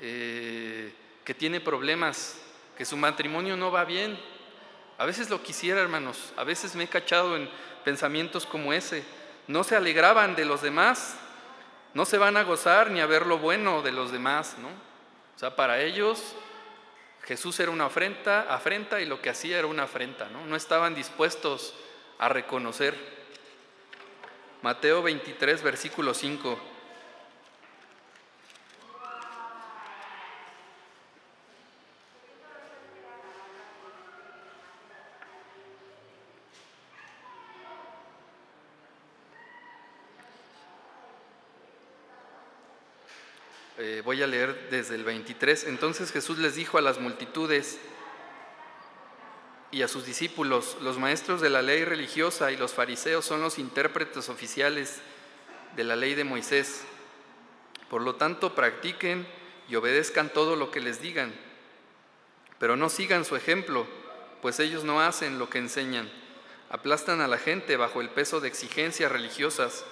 eh, 0.00 0.92
que 1.24 1.34
tiene 1.34 1.60
problemas, 1.60 2.40
que 2.76 2.84
su 2.84 2.96
matrimonio 2.96 3.56
no 3.56 3.70
va 3.70 3.84
bien. 3.84 4.18
A 4.96 5.06
veces 5.06 5.28
lo 5.28 5.42
quisiera, 5.42 5.80
hermanos, 5.80 6.32
a 6.36 6.44
veces 6.44 6.74
me 6.76 6.84
he 6.84 6.88
cachado 6.88 7.36
en 7.36 7.50
pensamientos 7.84 8.46
como 8.46 8.72
ese. 8.72 9.04
No 9.48 9.64
se 9.64 9.76
alegraban 9.76 10.36
de 10.36 10.44
los 10.44 10.62
demás, 10.62 11.16
no 11.94 12.04
se 12.04 12.18
van 12.18 12.36
a 12.36 12.44
gozar 12.44 12.90
ni 12.90 13.00
a 13.00 13.06
ver 13.06 13.26
lo 13.26 13.38
bueno 13.38 13.82
de 13.82 13.92
los 13.92 14.12
demás, 14.12 14.56
¿no? 14.58 14.68
O 14.68 15.38
sea, 15.38 15.56
para 15.56 15.80
ellos 15.80 16.36
Jesús 17.24 17.58
era 17.58 17.70
una 17.70 17.86
afrenta, 17.86 18.42
afrenta 18.54 19.00
y 19.00 19.06
lo 19.06 19.20
que 19.20 19.30
hacía 19.30 19.58
era 19.58 19.66
una 19.66 19.84
afrenta, 19.84 20.28
¿no? 20.28 20.46
No 20.46 20.56
estaban 20.56 20.94
dispuestos 20.94 21.74
a 22.18 22.28
reconocer. 22.28 22.94
Mateo 24.62 25.02
23, 25.02 25.62
versículo 25.62 26.14
5. 26.14 26.58
Eh, 43.76 44.02
voy 44.14 44.22
a 44.22 44.28
leer 44.28 44.68
desde 44.70 44.94
el 44.94 45.02
23. 45.02 45.64
Entonces 45.64 46.12
Jesús 46.12 46.38
les 46.38 46.54
dijo 46.54 46.78
a 46.78 46.80
las 46.80 47.00
multitudes 47.00 47.80
y 49.72 49.82
a 49.82 49.88
sus 49.88 50.06
discípulos, 50.06 50.76
los 50.82 51.00
maestros 51.00 51.40
de 51.40 51.50
la 51.50 51.62
ley 51.62 51.84
religiosa 51.84 52.52
y 52.52 52.56
los 52.56 52.72
fariseos 52.72 53.24
son 53.24 53.42
los 53.42 53.58
intérpretes 53.58 54.28
oficiales 54.28 55.00
de 55.74 55.82
la 55.82 55.96
ley 55.96 56.14
de 56.14 56.22
Moisés. 56.22 56.82
Por 57.90 58.02
lo 58.02 58.14
tanto, 58.14 58.54
practiquen 58.54 59.26
y 59.68 59.74
obedezcan 59.74 60.32
todo 60.32 60.54
lo 60.54 60.70
que 60.70 60.78
les 60.78 61.02
digan, 61.02 61.34
pero 62.60 62.76
no 62.76 62.90
sigan 62.90 63.24
su 63.24 63.34
ejemplo, 63.34 63.84
pues 64.42 64.60
ellos 64.60 64.84
no 64.84 65.00
hacen 65.00 65.40
lo 65.40 65.50
que 65.50 65.58
enseñan. 65.58 66.08
Aplastan 66.70 67.20
a 67.20 67.26
la 67.26 67.38
gente 67.38 67.76
bajo 67.76 68.00
el 68.00 68.10
peso 68.10 68.38
de 68.38 68.46
exigencias 68.46 69.10
religiosas, 69.10 69.84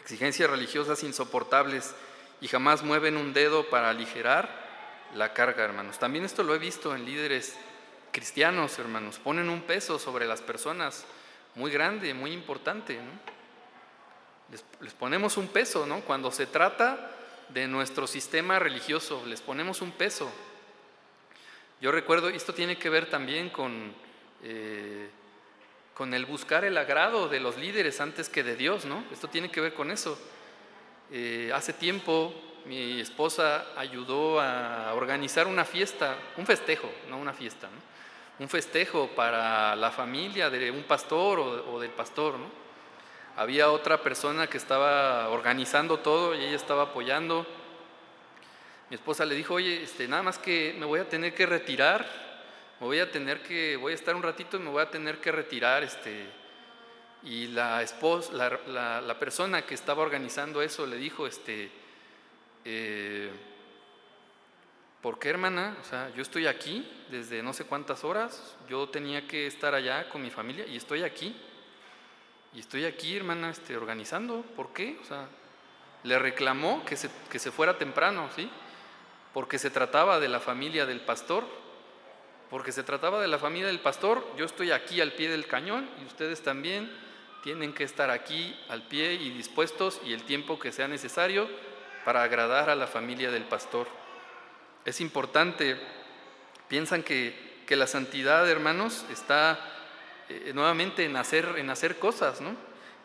exigencias 0.00 0.48
religiosas 0.48 1.02
insoportables 1.02 1.94
y 2.40 2.48
jamás 2.48 2.82
mueven 2.82 3.16
un 3.16 3.32
dedo 3.32 3.68
para 3.68 3.90
aligerar 3.90 4.68
la 5.14 5.32
carga, 5.32 5.64
hermanos. 5.64 5.98
También 5.98 6.24
esto 6.24 6.42
lo 6.42 6.54
he 6.54 6.58
visto 6.58 6.94
en 6.94 7.04
líderes 7.04 7.56
cristianos, 8.12 8.78
hermanos. 8.78 9.18
Ponen 9.18 9.48
un 9.48 9.62
peso 9.62 9.98
sobre 9.98 10.26
las 10.26 10.42
personas 10.42 11.04
muy 11.54 11.70
grande, 11.70 12.14
muy 12.14 12.32
importante. 12.32 12.98
Les, 14.50 14.94
ponemos 14.94 15.36
un 15.36 15.48
peso, 15.48 15.86
¿no? 15.86 16.00
Cuando 16.02 16.30
se 16.30 16.46
trata 16.46 17.10
de 17.48 17.66
nuestro 17.66 18.06
sistema 18.06 18.58
religioso, 18.58 19.24
les 19.26 19.40
ponemos 19.40 19.80
un 19.82 19.92
peso. 19.92 20.30
Yo 21.80 21.92
recuerdo, 21.92 22.28
esto 22.28 22.54
tiene 22.54 22.78
que 22.78 22.90
ver 22.90 23.08
también 23.08 23.50
con, 23.50 23.94
eh, 24.42 25.08
con 25.94 26.12
el 26.12 26.26
buscar 26.26 26.64
el 26.64 26.76
agrado 26.76 27.28
de 27.28 27.40
los 27.40 27.56
líderes 27.56 28.00
antes 28.00 28.28
que 28.28 28.42
de 28.42 28.56
Dios, 28.56 28.84
¿no? 28.84 29.04
Esto 29.12 29.28
tiene 29.28 29.50
que 29.50 29.60
ver 29.60 29.74
con 29.74 29.90
eso. 29.90 30.18
Eh, 31.10 31.50
hace 31.54 31.72
tiempo 31.72 32.34
mi 32.66 33.00
esposa 33.00 33.64
ayudó 33.78 34.40
a 34.40 34.92
organizar 34.92 35.46
una 35.46 35.64
fiesta, 35.64 36.16
un 36.36 36.44
festejo, 36.44 36.90
no 37.08 37.16
una 37.16 37.32
fiesta, 37.32 37.66
un 38.38 38.48
festejo 38.48 39.08
para 39.16 39.74
la 39.74 39.90
familia 39.90 40.50
de 40.50 40.70
un 40.70 40.82
pastor 40.82 41.38
o, 41.38 41.80
del 41.80 41.90
pastor. 41.90 42.34
Había 43.36 43.70
otra 43.70 44.02
persona 44.02 44.48
que 44.48 44.58
estaba 44.58 45.30
organizando 45.30 45.98
todo 46.00 46.34
y 46.34 46.44
ella 46.44 46.56
estaba 46.56 46.82
apoyando. 46.82 47.46
Mi 48.90 48.96
esposa 48.96 49.24
le 49.24 49.34
dijo, 49.34 49.54
oye, 49.54 49.82
este, 49.82 50.06
nada 50.06 50.22
más 50.22 50.38
que 50.38 50.74
me 50.78 50.84
voy 50.84 51.00
a 51.00 51.08
tener 51.08 51.34
que 51.34 51.46
retirar, 51.46 52.06
me 52.80 52.86
voy 52.86 52.98
a 52.98 53.10
tener 53.10 53.42
que, 53.42 53.76
voy 53.76 53.92
a 53.92 53.94
estar 53.94 54.14
un 54.14 54.22
ratito 54.22 54.58
y 54.58 54.60
me 54.60 54.70
voy 54.70 54.82
a 54.82 54.90
tener 54.90 55.18
que 55.18 55.32
retirar, 55.32 55.82
este, 55.82 56.26
y 57.22 57.48
la, 57.48 57.82
esposa, 57.82 58.32
la, 58.32 59.18
persona 59.18 59.62
que 59.62 59.74
estaba 59.74 60.02
organizando 60.02 60.62
eso 60.62 60.86
le 60.86 60.96
dijo, 60.96 61.26
este, 61.26 61.70
eh, 62.64 63.30
¿por 65.02 65.18
qué 65.18 65.30
hermana? 65.30 65.76
O 65.80 65.84
sea, 65.84 66.12
yo 66.14 66.22
estoy 66.22 66.46
aquí 66.46 66.88
desde 67.10 67.42
no 67.42 67.52
sé 67.52 67.64
cuántas 67.64 68.04
horas, 68.04 68.56
yo 68.68 68.88
tenía 68.88 69.26
que 69.26 69.46
estar 69.46 69.74
allá 69.74 70.08
con 70.08 70.22
mi 70.22 70.30
familia 70.30 70.66
y 70.66 70.76
estoy 70.76 71.02
aquí. 71.02 71.34
Y 72.54 72.60
estoy 72.60 72.86
aquí, 72.86 73.16
hermana, 73.16 73.50
este, 73.50 73.76
organizando. 73.76 74.42
¿Por 74.56 74.72
qué? 74.72 74.98
O 75.02 75.04
sea, 75.04 75.28
le 76.04 76.18
reclamó 76.18 76.84
que 76.86 76.96
se, 76.96 77.10
que 77.30 77.38
se 77.38 77.50
fuera 77.50 77.76
temprano, 77.76 78.30
¿sí? 78.34 78.50
Porque 79.34 79.58
se 79.58 79.70
trataba 79.70 80.18
de 80.18 80.28
la 80.28 80.40
familia 80.40 80.86
del 80.86 81.00
pastor. 81.00 81.44
Porque 82.48 82.72
se 82.72 82.82
trataba 82.82 83.20
de 83.20 83.28
la 83.28 83.38
familia 83.38 83.66
del 83.66 83.80
pastor, 83.80 84.24
yo 84.38 84.46
estoy 84.46 84.70
aquí 84.70 85.02
al 85.02 85.12
pie 85.12 85.28
del 85.28 85.46
cañón 85.46 85.86
y 86.00 86.06
ustedes 86.06 86.42
también 86.42 86.90
tienen 87.42 87.72
que 87.72 87.84
estar 87.84 88.10
aquí 88.10 88.56
al 88.68 88.82
pie 88.82 89.14
y 89.14 89.30
dispuestos 89.30 90.00
y 90.04 90.12
el 90.12 90.24
tiempo 90.24 90.58
que 90.58 90.72
sea 90.72 90.88
necesario 90.88 91.48
para 92.04 92.22
agradar 92.22 92.70
a 92.70 92.74
la 92.74 92.86
familia 92.86 93.30
del 93.30 93.44
pastor. 93.44 93.86
Es 94.84 95.00
importante, 95.00 95.78
piensan 96.68 97.02
que, 97.02 97.46
la 97.68 97.86
santidad, 97.86 98.48
hermanos, 98.48 99.04
está 99.10 99.60
eh, 100.30 100.52
nuevamente 100.54 101.04
en 101.04 101.16
hacer, 101.16 101.56
en 101.58 101.68
hacer 101.68 101.98
cosas, 101.98 102.40
¿no? 102.40 102.56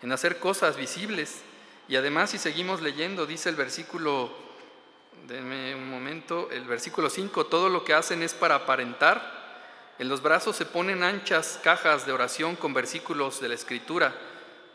En 0.01 0.11
hacer 0.13 0.39
cosas 0.39 0.77
visibles. 0.77 1.41
Y 1.89 1.97
además, 1.97 2.29
si 2.29 2.37
seguimos 2.37 2.81
leyendo, 2.81 3.25
dice 3.25 3.49
el 3.49 3.57
versículo 3.57 4.43
denme 5.27 5.73
un 5.75 5.89
momento, 5.89 6.49
el 6.51 6.65
versículo 6.65 7.09
5, 7.09 7.45
todo 7.45 7.69
lo 7.69 7.83
que 7.83 7.93
hacen 7.93 8.23
es 8.23 8.33
para 8.33 8.55
aparentar. 8.55 9.42
En 9.99 10.09
los 10.09 10.21
brazos 10.21 10.55
se 10.55 10.65
ponen 10.65 11.03
anchas 11.03 11.59
cajas 11.63 12.05
de 12.05 12.11
oración 12.11 12.55
con 12.55 12.73
versículos 12.73 13.39
de 13.39 13.49
la 13.49 13.55
escritura 13.55 14.13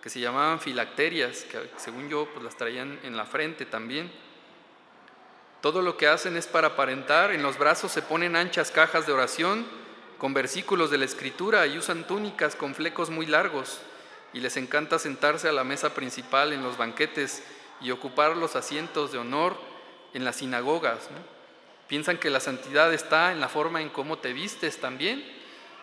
que 0.01 0.11
se 0.11 0.21
llamaban 0.21 0.61
filacterias, 0.61 1.43
que 1.45 1.71
según 1.77 2.09
yo 2.09 2.29
pues 2.33 2.45
las 2.45 2.57
traían 2.57 3.01
en 3.03 3.17
la 3.17 3.27
frente 3.27 3.67
también. 3.67 4.11
Todo 5.61 5.83
lo 5.83 5.97
que 5.97 6.07
hacen 6.07 6.37
es 6.37 6.47
para 6.47 6.69
aparentar, 6.69 7.33
en 7.33 7.43
los 7.43 7.59
brazos 7.59 7.91
se 7.91 8.03
ponen 8.03 8.37
anchas 8.37 8.71
cajas 8.71 9.07
de 9.07 9.13
oración 9.13 9.67
con 10.19 10.35
versículos 10.35 10.91
de 10.91 10.99
la 10.99 11.05
escritura 11.05 11.67
y 11.67 11.79
usan 11.79 12.07
túnicas 12.07 12.55
con 12.55 12.77
flecos 12.77 13.11
muy 13.11 13.27
largos 13.27 13.81
y 14.33 14.41
les 14.41 14.57
encanta 14.57 14.99
sentarse 14.99 15.49
a 15.49 15.53
la 15.53 15.65
mesa 15.65 15.95
principal 15.95 16.53
en 16.53 16.63
los 16.63 16.77
banquetes 16.77 17.43
y 17.81 17.91
ocupar 17.91 18.37
los 18.37 18.55
asientos 18.55 19.11
de 19.11 19.19
honor 19.19 19.57
en 20.15 20.25
las 20.25 20.37
sinagogas. 20.37 21.09
Piensan 21.89 22.19
que 22.19 22.31
la 22.31 22.41
santidad 22.41 22.93
está 22.93 23.33
en 23.33 23.41
la 23.41 23.49
forma 23.49 23.81
en 23.81 23.89
cómo 23.89 24.19
te 24.19 24.35
vistes 24.35 24.79
también. 24.79 25.25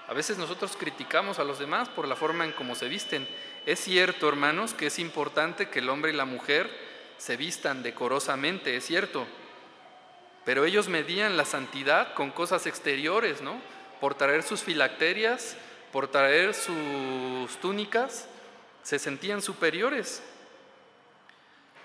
A 0.07 0.13
veces 0.13 0.37
nosotros 0.37 0.77
criticamos 0.77 1.39
a 1.39 1.43
los 1.43 1.57
demás 1.57 1.89
por 1.89 2.07
la 2.07 2.15
forma 2.15 2.45
en 2.45 2.51
cómo 2.51 2.75
se 2.75 2.87
visten. 2.87 3.27
Es 3.65 3.79
cierto, 3.79 4.29
hermanos, 4.29 4.75
que 4.75 4.87
es 4.87 4.99
importante 4.99 5.69
que 5.69 5.79
el 5.79 5.89
hombre 5.89 6.11
y 6.11 6.15
la 6.15 6.25
mujer 6.25 6.69
se 7.17 7.37
vistan 7.37 7.81
decorosamente, 7.81 8.75
es 8.75 8.85
cierto. 8.85 9.25
Pero 10.43 10.65
ellos 10.65 10.89
medían 10.89 11.37
la 11.37 11.45
santidad 11.45 12.13
con 12.13 12.29
cosas 12.29 12.67
exteriores, 12.67 13.41
¿no? 13.41 13.59
Por 13.99 14.13
traer 14.13 14.43
sus 14.43 14.61
filacterias, 14.61 15.57
por 15.91 16.07
traer 16.07 16.53
sus 16.53 17.57
túnicas, 17.61 18.27
se 18.83 18.99
sentían 18.99 19.41
superiores. 19.41 20.21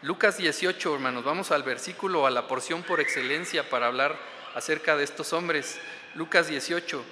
Lucas 0.03 0.39
18, 0.39 0.95
hermanos, 0.95 1.25
vamos 1.25 1.51
al 1.51 1.63
versículo, 1.63 2.27
a 2.27 2.31
la 2.31 2.49
porción 2.49 2.83
por 2.83 3.01
excelencia 3.01 3.69
para 3.69 3.87
hablar 3.87 4.19
acerca 4.55 4.97
de 4.97 5.05
estos 5.05 5.35
hombres. 5.35 5.79
Lucas 6.15 6.49
18. 6.49 7.05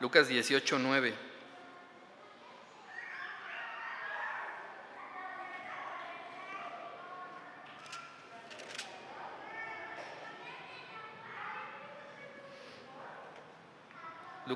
Lucas 0.00 0.26
18, 0.26 0.78
9. 0.80 1.29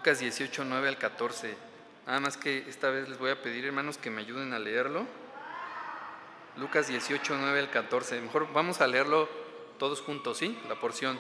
Lucas 0.04 0.20
18, 0.20 0.66
9 0.66 0.88
al 0.88 0.98
14. 0.98 1.56
Nada 2.06 2.20
más 2.20 2.36
que 2.36 2.58
esta 2.68 2.90
vez 2.90 3.08
les 3.08 3.18
voy 3.18 3.30
a 3.30 3.40
pedir, 3.40 3.64
hermanos, 3.64 3.96
que 3.96 4.10
me 4.10 4.20
ayuden 4.20 4.52
a 4.52 4.58
leerlo. 4.58 5.06
Lucas 6.58 6.88
18, 6.88 7.38
9 7.40 7.58
al 7.58 7.70
14. 7.70 8.20
Mejor 8.20 8.52
vamos 8.52 8.82
a 8.82 8.86
leerlo 8.86 9.30
todos 9.78 10.02
juntos, 10.02 10.36
¿sí? 10.36 10.60
La 10.68 10.78
porción. 10.78 11.18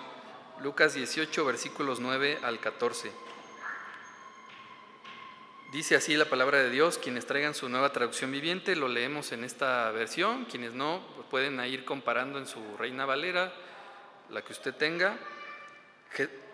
Lucas 0.60 0.92
18, 0.92 1.46
versículos 1.46 1.98
9 2.00 2.40
al 2.42 2.60
14. 2.60 3.10
Dice 5.72 5.96
así 5.96 6.14
la 6.14 6.26
palabra 6.26 6.58
de 6.58 6.68
Dios, 6.68 6.98
quienes 6.98 7.24
traigan 7.24 7.54
su 7.54 7.70
nueva 7.70 7.90
traducción 7.90 8.30
viviente, 8.32 8.76
lo 8.76 8.88
leemos 8.88 9.32
en 9.32 9.44
esta 9.44 9.90
versión, 9.92 10.44
quienes 10.44 10.74
no, 10.74 11.00
pues 11.14 11.26
pueden 11.30 11.58
ir 11.64 11.86
comparando 11.86 12.38
en 12.38 12.46
su 12.46 12.60
Reina 12.76 13.06
Valera, 13.06 13.50
la 14.28 14.42
que 14.42 14.52
usted 14.52 14.74
tenga. 14.74 15.16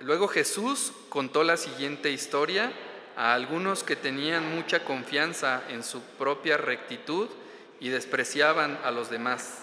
Luego 0.01 0.29
Jesús 0.29 0.93
contó 1.09 1.45
la 1.45 1.57
siguiente 1.57 2.11
historia 2.11 2.73
a 3.17 3.35
algunos 3.35 3.85
que 3.85 3.97
tenían 3.97 4.55
mucha 4.55 4.85
confianza 4.85 5.63
en 5.69 5.83
su 5.83 6.01
propia 6.01 6.57
rectitud 6.57 7.29
y 7.81 7.91
despreciaban 7.91 8.79
a 8.83 8.91
los 8.91 9.11
demás. 9.11 9.59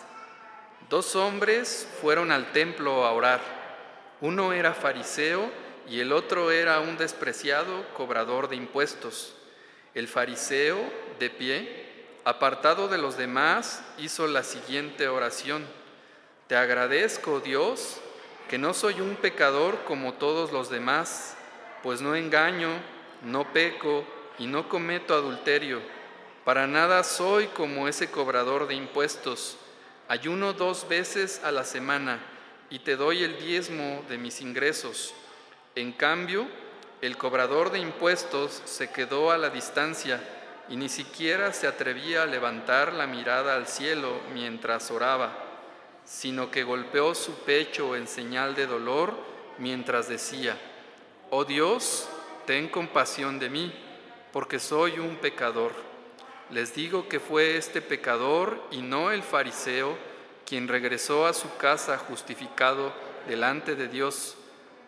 Dos 0.89 1.15
hombres 1.15 1.87
fueron 2.01 2.31
al 2.31 2.51
templo 2.51 3.05
a 3.05 3.11
orar. 3.11 3.41
Uno 4.21 4.53
era 4.53 4.73
fariseo 4.73 5.49
y 5.89 5.99
el 5.99 6.11
otro 6.11 6.51
era 6.51 6.79
un 6.79 6.97
despreciado 6.97 7.85
cobrador 7.93 8.47
de 8.47 8.55
impuestos. 8.55 9.35
El 9.93 10.07
fariseo, 10.07 10.77
de 11.19 11.29
pie, 11.29 11.87
apartado 12.23 12.87
de 12.87 12.97
los 12.97 13.17
demás, 13.17 13.83
hizo 13.97 14.27
la 14.27 14.43
siguiente 14.43 15.07
oración. 15.07 15.65
Te 16.47 16.55
agradezco, 16.55 17.39
Dios, 17.39 17.99
que 18.47 18.57
no 18.57 18.73
soy 18.73 19.01
un 19.01 19.15
pecador 19.15 19.83
como 19.83 20.13
todos 20.13 20.51
los 20.51 20.69
demás, 20.69 21.35
pues 21.83 22.01
no 22.01 22.15
engaño, 22.15 22.69
no 23.23 23.51
peco 23.51 24.05
y 24.39 24.47
no 24.47 24.69
cometo 24.69 25.13
adulterio. 25.13 25.81
Para 26.45 26.65
nada 26.65 27.03
soy 27.03 27.47
como 27.47 27.87
ese 27.87 28.09
cobrador 28.09 28.67
de 28.67 28.75
impuestos. 28.75 29.57
Ayuno 30.07 30.53
dos 30.53 30.87
veces 30.87 31.41
a 31.43 31.51
la 31.51 31.65
semana 31.65 32.19
y 32.69 32.79
te 32.79 32.95
doy 32.95 33.23
el 33.23 33.37
diezmo 33.37 34.03
de 34.07 34.17
mis 34.17 34.39
ingresos. 34.39 35.13
En 35.75 35.91
cambio, 35.91 36.47
el 37.01 37.17
cobrador 37.17 37.71
de 37.71 37.79
impuestos 37.79 38.61
se 38.65 38.91
quedó 38.91 39.31
a 39.31 39.37
la 39.37 39.49
distancia 39.49 40.21
y 40.69 40.77
ni 40.77 40.89
siquiera 40.89 41.51
se 41.51 41.67
atrevía 41.67 42.23
a 42.23 42.27
levantar 42.27 42.93
la 42.93 43.07
mirada 43.07 43.55
al 43.55 43.67
cielo 43.67 44.21
mientras 44.33 44.89
oraba 44.89 45.46
sino 46.07 46.49
que 46.49 46.63
golpeó 46.63 47.13
su 47.13 47.33
pecho 47.39 47.95
en 47.95 48.07
señal 48.07 48.55
de 48.55 48.65
dolor 48.65 49.13
mientras 49.57 50.07
decía, 50.07 50.57
Oh 51.29 51.43
Dios, 51.43 52.07
ten 52.45 52.69
compasión 52.69 53.39
de 53.39 53.49
mí, 53.49 53.73
porque 54.31 54.57
soy 54.57 54.99
un 54.99 55.17
pecador. 55.17 55.73
Les 56.49 56.73
digo 56.73 57.09
que 57.09 57.19
fue 57.19 57.57
este 57.57 57.81
pecador 57.81 58.63
y 58.71 58.81
no 58.81 59.11
el 59.11 59.21
fariseo 59.21 59.97
quien 60.45 60.69
regresó 60.69 61.25
a 61.25 61.33
su 61.33 61.57
casa 61.57 61.97
justificado 61.97 62.93
delante 63.27 63.75
de 63.75 63.89
Dios, 63.89 64.37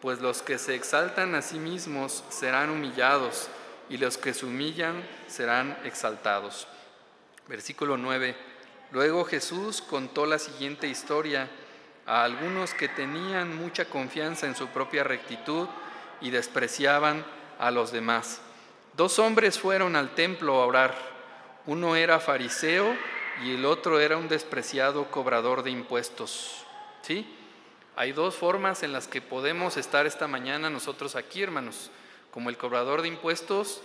pues 0.01 0.21
los 0.21 0.41
que 0.41 0.57
se 0.57 0.73
exaltan 0.73 1.35
a 1.35 1.41
sí 1.41 1.59
mismos 1.59 2.23
serán 2.29 2.69
humillados 2.69 3.49
y 3.89 3.97
los 3.97 4.17
que 4.17 4.33
se 4.33 4.45
humillan 4.45 5.03
serán 5.27 5.77
exaltados. 5.83 6.65
Versículo 7.49 7.97
9. 7.97 8.48
Luego 8.91 9.23
Jesús 9.25 9.81
contó 9.81 10.25
la 10.25 10.39
siguiente 10.39 10.87
historia 10.87 11.47
a 12.07 12.23
algunos 12.23 12.73
que 12.73 12.87
tenían 12.87 13.55
mucha 13.55 13.85
confianza 13.85 14.47
en 14.47 14.55
su 14.55 14.67
propia 14.67 15.03
rectitud 15.03 15.67
y 16.21 16.31
despreciaban 16.31 17.23
a 17.59 17.69
los 17.69 17.91
demás. 17.91 18.41
Dos 18.97 19.19
hombres 19.19 19.59
fueron 19.59 19.95
al 19.95 20.15
templo 20.15 20.55
a 20.55 20.65
orar. 20.65 20.95
Uno 21.67 21.95
era 21.95 22.19
fariseo 22.19 22.95
y 23.43 23.53
el 23.53 23.65
otro 23.65 23.99
era 23.99 24.17
un 24.17 24.27
despreciado 24.27 25.11
cobrador 25.11 25.61
de 25.61 25.69
impuestos. 25.69 26.65
¿Sí? 27.03 27.31
Hay 27.95 28.11
dos 28.11 28.35
formas 28.35 28.81
en 28.81 28.91
las 28.91 29.07
que 29.07 29.21
podemos 29.21 29.77
estar 29.77 30.07
esta 30.07 30.27
mañana 30.27 30.69
nosotros 30.69 31.15
aquí, 31.15 31.43
hermanos, 31.43 31.91
como 32.31 32.49
el 32.49 32.57
cobrador 32.57 33.03
de 33.03 33.09
impuestos 33.09 33.81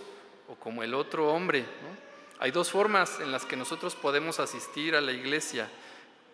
o 0.47 0.55
como 0.55 0.83
el 0.83 0.93
otro 0.95 1.27
hombre. 1.29 1.61
¿no? 1.61 2.04
Hay 2.37 2.51
dos 2.51 2.69
formas 2.69 3.19
en 3.21 3.31
las 3.31 3.45
que 3.45 3.55
nosotros 3.55 3.95
podemos 3.95 4.39
asistir 4.39 4.95
a 4.95 5.01
la 5.01 5.13
iglesia. 5.13 5.69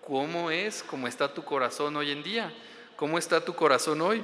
¿Cómo 0.06 0.50
es? 0.50 0.84
¿Cómo 0.84 1.08
está 1.08 1.34
tu 1.34 1.44
corazón 1.44 1.96
hoy 1.96 2.10
en 2.10 2.24
día? 2.24 2.52
¿Cómo 2.96 3.20
está 3.20 3.46
tu 3.46 3.54
corazón 3.54 4.02
hoy? 4.02 4.24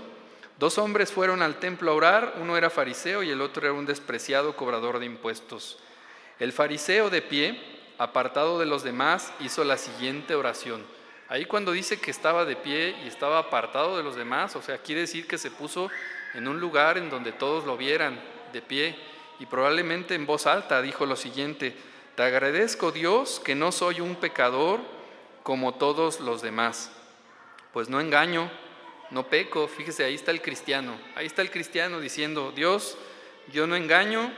Dos 0.58 0.80
hombres 0.80 1.12
fueron 1.12 1.44
al 1.44 1.60
templo 1.60 1.92
a 1.92 1.94
orar, 1.94 2.34
uno 2.42 2.58
era 2.58 2.72
fariseo 2.72 3.22
y 3.22 3.30
el 3.30 3.42
otro 3.42 3.64
era 3.64 3.74
un 3.74 3.86
despreciado 3.86 4.56
cobrador 4.56 4.98
de 4.98 5.06
impuestos. 5.06 5.78
El 6.40 6.52
fariseo 6.52 7.12
de 7.12 7.22
pie, 7.22 7.62
apartado 8.00 8.58
de 8.58 8.66
los 8.66 8.82
demás, 8.82 9.32
hizo 9.40 9.64
la 9.64 9.78
siguiente 9.78 10.34
oración. 10.34 10.84
Ahí 11.30 11.46
cuando 11.46 11.74
dice 11.74 12.00
que 12.00 12.10
estaba 12.10 12.44
de 12.46 12.56
pie 12.56 12.96
y 13.04 13.08
estaba 13.08 13.38
apartado 13.38 13.98
de 13.98 14.04
los 14.04 14.16
demás, 14.16 14.56
o 14.56 14.64
sea, 14.64 14.80
quiere 14.80 15.02
decir 15.02 15.28
que 15.28 15.38
se 15.38 15.52
puso 15.52 15.92
en 16.34 16.48
un 16.48 16.60
lugar 16.60 16.98
en 16.98 17.12
donde 17.12 17.34
todos 17.34 17.66
lo 17.66 17.78
vieran, 17.78 18.20
de 18.52 18.64
pie 18.64 18.96
y 19.40 19.46
probablemente 19.46 20.16
en 20.16 20.26
voz 20.26 20.48
alta 20.48 20.82
dijo 20.82 21.06
lo 21.06 21.16
siguiente, 21.16 21.76
te 22.16 22.24
agradezco 22.24 22.92
Dios 22.92 23.40
que 23.44 23.56
no 23.56 23.72
soy 23.72 24.02
un 24.02 24.16
pecador 24.16 24.80
como 25.44 25.76
todos 25.76 26.20
los 26.20 26.42
demás, 26.42 26.92
pues 27.74 27.90
no 27.90 28.02
engaño, 28.02 28.50
no 29.12 29.28
peco, 29.28 29.68
fíjese, 29.68 30.04
ahí 30.04 30.16
está 30.16 30.32
el 30.32 30.42
cristiano, 30.42 31.00
ahí 31.16 31.26
está 31.26 31.42
el 31.42 31.52
cristiano 31.52 32.00
diciendo, 32.00 32.52
Dios, 32.52 32.98
yo 33.54 33.68
no 33.68 33.76
engaño, 33.76 34.32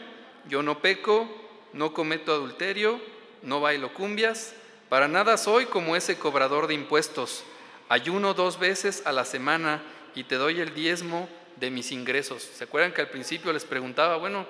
yo 0.47 0.61
no 0.61 0.79
peco, 0.79 1.27
no 1.73 1.93
cometo 1.93 2.33
adulterio, 2.33 2.99
no 3.41 3.61
bailo 3.61 3.93
cumbias, 3.93 4.53
para 4.89 5.07
nada 5.07 5.37
soy 5.37 5.65
como 5.65 5.95
ese 5.95 6.17
cobrador 6.17 6.67
de 6.67 6.73
impuestos, 6.73 7.43
ayuno 7.87 8.33
dos 8.33 8.59
veces 8.59 9.03
a 9.05 9.11
la 9.11 9.25
semana 9.25 9.81
y 10.15 10.23
te 10.25 10.35
doy 10.35 10.59
el 10.59 10.73
diezmo 10.73 11.29
de 11.57 11.69
mis 11.71 11.91
ingresos. 11.91 12.43
¿Se 12.43 12.63
acuerdan 12.63 12.91
que 12.91 13.01
al 13.01 13.09
principio 13.09 13.53
les 13.53 13.65
preguntaba, 13.65 14.17
bueno, 14.17 14.45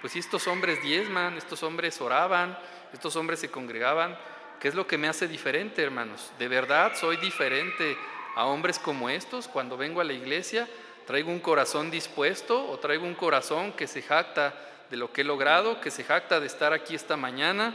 pues 0.00 0.12
si 0.12 0.18
estos 0.18 0.46
hombres 0.46 0.82
diezman, 0.82 1.36
estos 1.36 1.62
hombres 1.62 2.00
oraban, 2.00 2.58
estos 2.92 3.16
hombres 3.16 3.40
se 3.40 3.50
congregaban, 3.50 4.16
¿qué 4.60 4.68
es 4.68 4.74
lo 4.74 4.86
que 4.86 4.98
me 4.98 5.08
hace 5.08 5.28
diferente, 5.28 5.82
hermanos? 5.82 6.32
¿De 6.38 6.48
verdad 6.48 6.92
soy 6.94 7.16
diferente 7.16 7.96
a 8.34 8.46
hombres 8.46 8.78
como 8.78 9.08
estos 9.08 9.48
cuando 9.48 9.76
vengo 9.76 10.00
a 10.00 10.04
la 10.04 10.12
iglesia? 10.12 10.68
¿Traigo 11.06 11.30
un 11.30 11.40
corazón 11.40 11.90
dispuesto 11.90 12.68
o 12.68 12.78
traigo 12.78 13.06
un 13.06 13.14
corazón 13.14 13.72
que 13.72 13.86
se 13.86 14.02
jacta 14.02 14.54
de 14.90 14.96
lo 14.96 15.12
que 15.12 15.22
he 15.22 15.24
logrado, 15.24 15.80
que 15.80 15.90
se 15.90 16.04
jacta 16.04 16.40
de 16.40 16.46
estar 16.46 16.72
aquí 16.72 16.94
esta 16.94 17.16
mañana? 17.16 17.74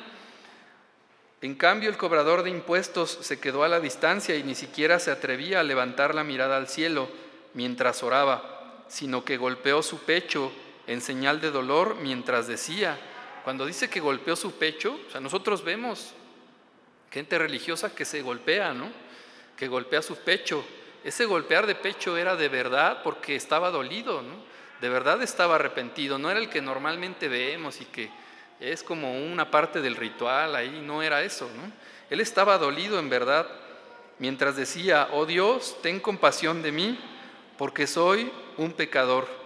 En 1.42 1.56
cambio, 1.56 1.90
el 1.90 1.98
cobrador 1.98 2.44
de 2.44 2.52
impuestos 2.52 3.18
se 3.22 3.40
quedó 3.40 3.64
a 3.64 3.70
la 3.70 3.80
distancia 3.80 4.36
y 4.36 4.44
ni 4.44 4.54
siquiera 4.54 5.00
se 5.00 5.10
atrevía 5.10 5.60
a 5.60 5.64
levantar 5.64 6.14
la 6.14 6.24
mirada 6.24 6.58
al 6.58 6.68
cielo 6.68 7.10
mientras 7.56 8.04
oraba, 8.04 8.84
sino 8.90 9.26
que 9.26 9.38
golpeó 9.38 9.82
su 9.82 10.00
pecho 10.00 10.52
en 10.88 11.02
señal 11.02 11.42
de 11.42 11.52
dolor 11.52 11.96
mientras 12.02 12.48
decía, 12.48 12.98
cuando 13.44 13.66
dice 13.66 13.90
que 13.90 14.00
golpeó 14.00 14.36
su 14.36 14.54
pecho, 14.54 15.00
o 15.08 15.12
sea, 15.12 15.22
nosotros 15.22 15.64
vemos 15.64 16.14
gente 17.12 17.38
religiosa 17.38 17.94
que 17.94 18.06
se 18.06 18.22
golpea, 18.22 18.74
¿no? 18.74 18.90
Que 19.58 19.68
golpea 19.68 20.02
su 20.02 20.18
pecho. 20.18 20.64
Ese 21.04 21.26
golpear 21.26 21.68
de 21.68 21.76
pecho 21.76 22.18
era 22.18 22.36
de 22.36 22.48
verdad 22.48 23.02
porque 23.04 23.36
estaba 23.36 23.72
dolido, 23.72 24.22
¿no? 24.22 24.36
De 24.80 24.90
verdad 24.90 25.22
estaba 25.22 25.56
arrepentido, 25.56 26.18
no 26.18 26.32
era 26.32 26.40
el 26.40 26.50
que 26.50 26.62
normalmente 26.62 27.28
vemos 27.28 27.82
y 27.82 27.86
que 27.86 28.10
es 28.60 28.84
como 28.84 29.12
una 29.14 29.50
parte 29.50 29.82
del 29.82 29.96
ritual, 29.96 30.56
ahí 30.56 30.82
no 30.84 31.02
era 31.02 31.24
eso, 31.24 31.50
¿no? 31.56 31.72
Él 32.10 32.20
estaba 32.20 32.58
dolido 32.58 33.00
en 33.00 33.10
verdad 33.10 33.48
mientras 34.20 34.56
decía, 34.56 35.10
oh 35.12 35.26
Dios, 35.26 35.78
ten 35.82 36.00
compasión 36.00 36.62
de 36.62 36.72
mí, 36.72 37.00
porque 37.58 37.88
soy 37.88 38.32
un 38.58 38.74
pecador. 38.74 39.41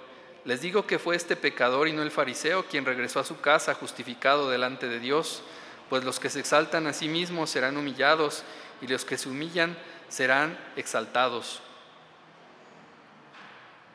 Les 0.45 0.61
digo 0.61 0.85
que 0.85 0.99
fue 0.99 1.15
este 1.15 1.35
pecador 1.35 1.87
y 1.87 1.93
no 1.93 2.03
el 2.03 2.11
fariseo 2.11 2.65
quien 2.65 2.85
regresó 2.85 3.19
a 3.19 3.25
su 3.25 3.41
casa 3.41 3.73
justificado 3.73 4.49
delante 4.49 4.87
de 4.87 4.99
Dios 4.99 5.43
pues 5.89 6.03
los 6.03 6.19
que 6.19 6.29
se 6.29 6.39
exaltan 6.39 6.87
a 6.87 6.93
sí 6.93 7.07
mismos 7.07 7.49
serán 7.49 7.77
humillados 7.77 8.43
y 8.81 8.87
los 8.87 9.05
que 9.05 9.17
se 9.17 9.29
humillan 9.29 9.77
serán 10.09 10.57
exaltados. 10.75 11.61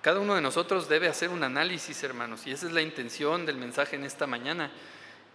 Cada 0.02 0.20
uno 0.20 0.34
de 0.34 0.40
nosotros 0.40 0.88
debe 0.88 1.08
hacer 1.08 1.28
un 1.28 1.44
análisis, 1.44 2.02
hermanos, 2.02 2.46
y 2.46 2.52
esa 2.52 2.66
es 2.66 2.72
la 2.72 2.80
intención 2.80 3.44
del 3.44 3.56
mensaje 3.56 3.96
en 3.96 4.04
esta 4.04 4.26
mañana, 4.26 4.70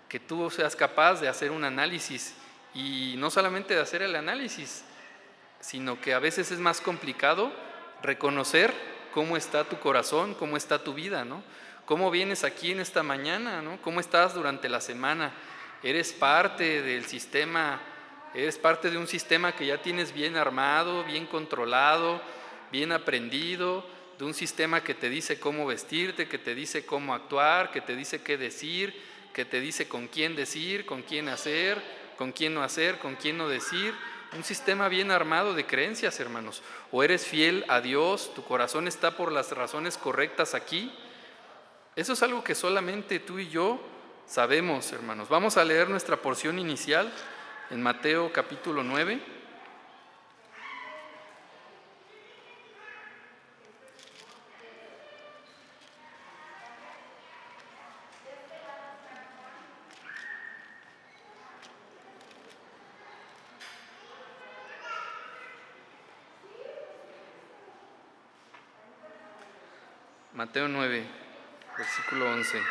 que 0.09 0.19
tú 0.19 0.49
seas 0.49 0.75
capaz 0.75 1.21
de 1.21 1.27
hacer 1.27 1.51
un 1.51 1.63
análisis 1.63 2.33
y 2.73 3.15
no 3.17 3.29
solamente 3.29 3.75
de 3.75 3.81
hacer 3.81 4.01
el 4.01 4.15
análisis, 4.15 4.83
sino 5.59 6.01
que 6.01 6.13
a 6.13 6.19
veces 6.19 6.51
es 6.51 6.59
más 6.59 6.81
complicado 6.81 7.51
reconocer 8.01 8.73
cómo 9.15 9.35
está 9.35 9.63
tu 9.63 9.79
corazón, 9.79 10.35
cómo 10.35 10.57
está 10.57 10.83
tu 10.83 10.93
vida, 10.93 11.25
¿no? 11.25 11.41
¿Cómo 11.85 12.11
vienes 12.11 12.43
aquí 12.43 12.71
en 12.71 12.79
esta 12.79 13.01
mañana, 13.01 13.63
¿no? 13.63 13.81
¿Cómo 13.81 13.99
estás 13.99 14.35
durante 14.35 14.69
la 14.69 14.81
semana? 14.81 15.33
eres 15.85 16.13
parte 16.13 16.81
del 16.81 17.05
sistema, 17.05 17.79
eres 18.33 18.57
parte 18.57 18.89
de 18.89 18.97
un 18.97 19.07
sistema 19.07 19.55
que 19.55 19.67
ya 19.67 19.83
tienes 19.83 20.13
bien 20.13 20.35
armado, 20.35 21.03
bien 21.03 21.27
controlado, 21.27 22.19
bien 22.71 22.91
aprendido, 22.91 23.85
de 24.17 24.25
un 24.25 24.33
sistema 24.33 24.83
que 24.83 24.95
te 24.95 25.09
dice 25.09 25.39
cómo 25.39 25.67
vestirte, 25.67 26.27
que 26.27 26.39
te 26.39 26.55
dice 26.55 26.87
cómo 26.87 27.13
actuar, 27.13 27.69
que 27.69 27.81
te 27.81 27.95
dice 27.95 28.23
qué 28.23 28.35
decir, 28.35 28.99
que 29.31 29.45
te 29.45 29.59
dice 29.59 29.87
con 29.87 30.07
quién 30.07 30.35
decir, 30.35 30.87
con 30.87 31.03
quién 31.03 31.29
hacer, 31.29 31.79
con 32.17 32.31
quién 32.31 32.55
no 32.55 32.63
hacer, 32.63 32.97
con 32.97 33.15
quién 33.15 33.37
no 33.37 33.47
decir. 33.47 33.93
Un 34.33 34.43
sistema 34.43 34.89
bien 34.89 35.11
armado 35.11 35.53
de 35.53 35.65
creencias, 35.65 36.19
hermanos. 36.19 36.61
O 36.91 37.03
eres 37.03 37.25
fiel 37.25 37.65
a 37.67 37.81
Dios, 37.81 38.33
tu 38.33 38.43
corazón 38.43 38.87
está 38.87 39.17
por 39.17 39.31
las 39.31 39.51
razones 39.51 39.97
correctas 39.97 40.53
aquí. 40.53 40.93
Eso 41.95 42.13
es 42.13 42.23
algo 42.23 42.43
que 42.43 42.55
solamente 42.55 43.19
tú 43.19 43.39
y 43.39 43.49
yo 43.49 43.79
sabemos, 44.25 44.91
hermanos. 44.91 45.29
Vamos 45.29 45.57
a 45.57 45.63
leer 45.63 45.89
nuestra 45.89 46.17
porción 46.17 46.59
inicial 46.59 47.11
en 47.69 47.81
Mateo 47.81 48.33
capítulo 48.33 48.83
9. 48.83 49.34
Mateo 70.55 70.69
9, 70.69 71.05
versículo 71.77 72.31
11. 72.31 72.63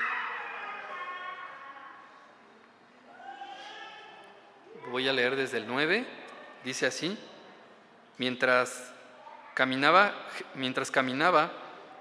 voy 4.90 5.06
a 5.06 5.12
leer 5.12 5.36
desde 5.36 5.58
el 5.58 5.66
9, 5.66 6.06
dice 6.64 6.86
así, 6.86 7.18
mientras 8.16 8.90
caminaba, 9.52 10.14
mientras 10.54 10.90
caminaba, 10.90 11.52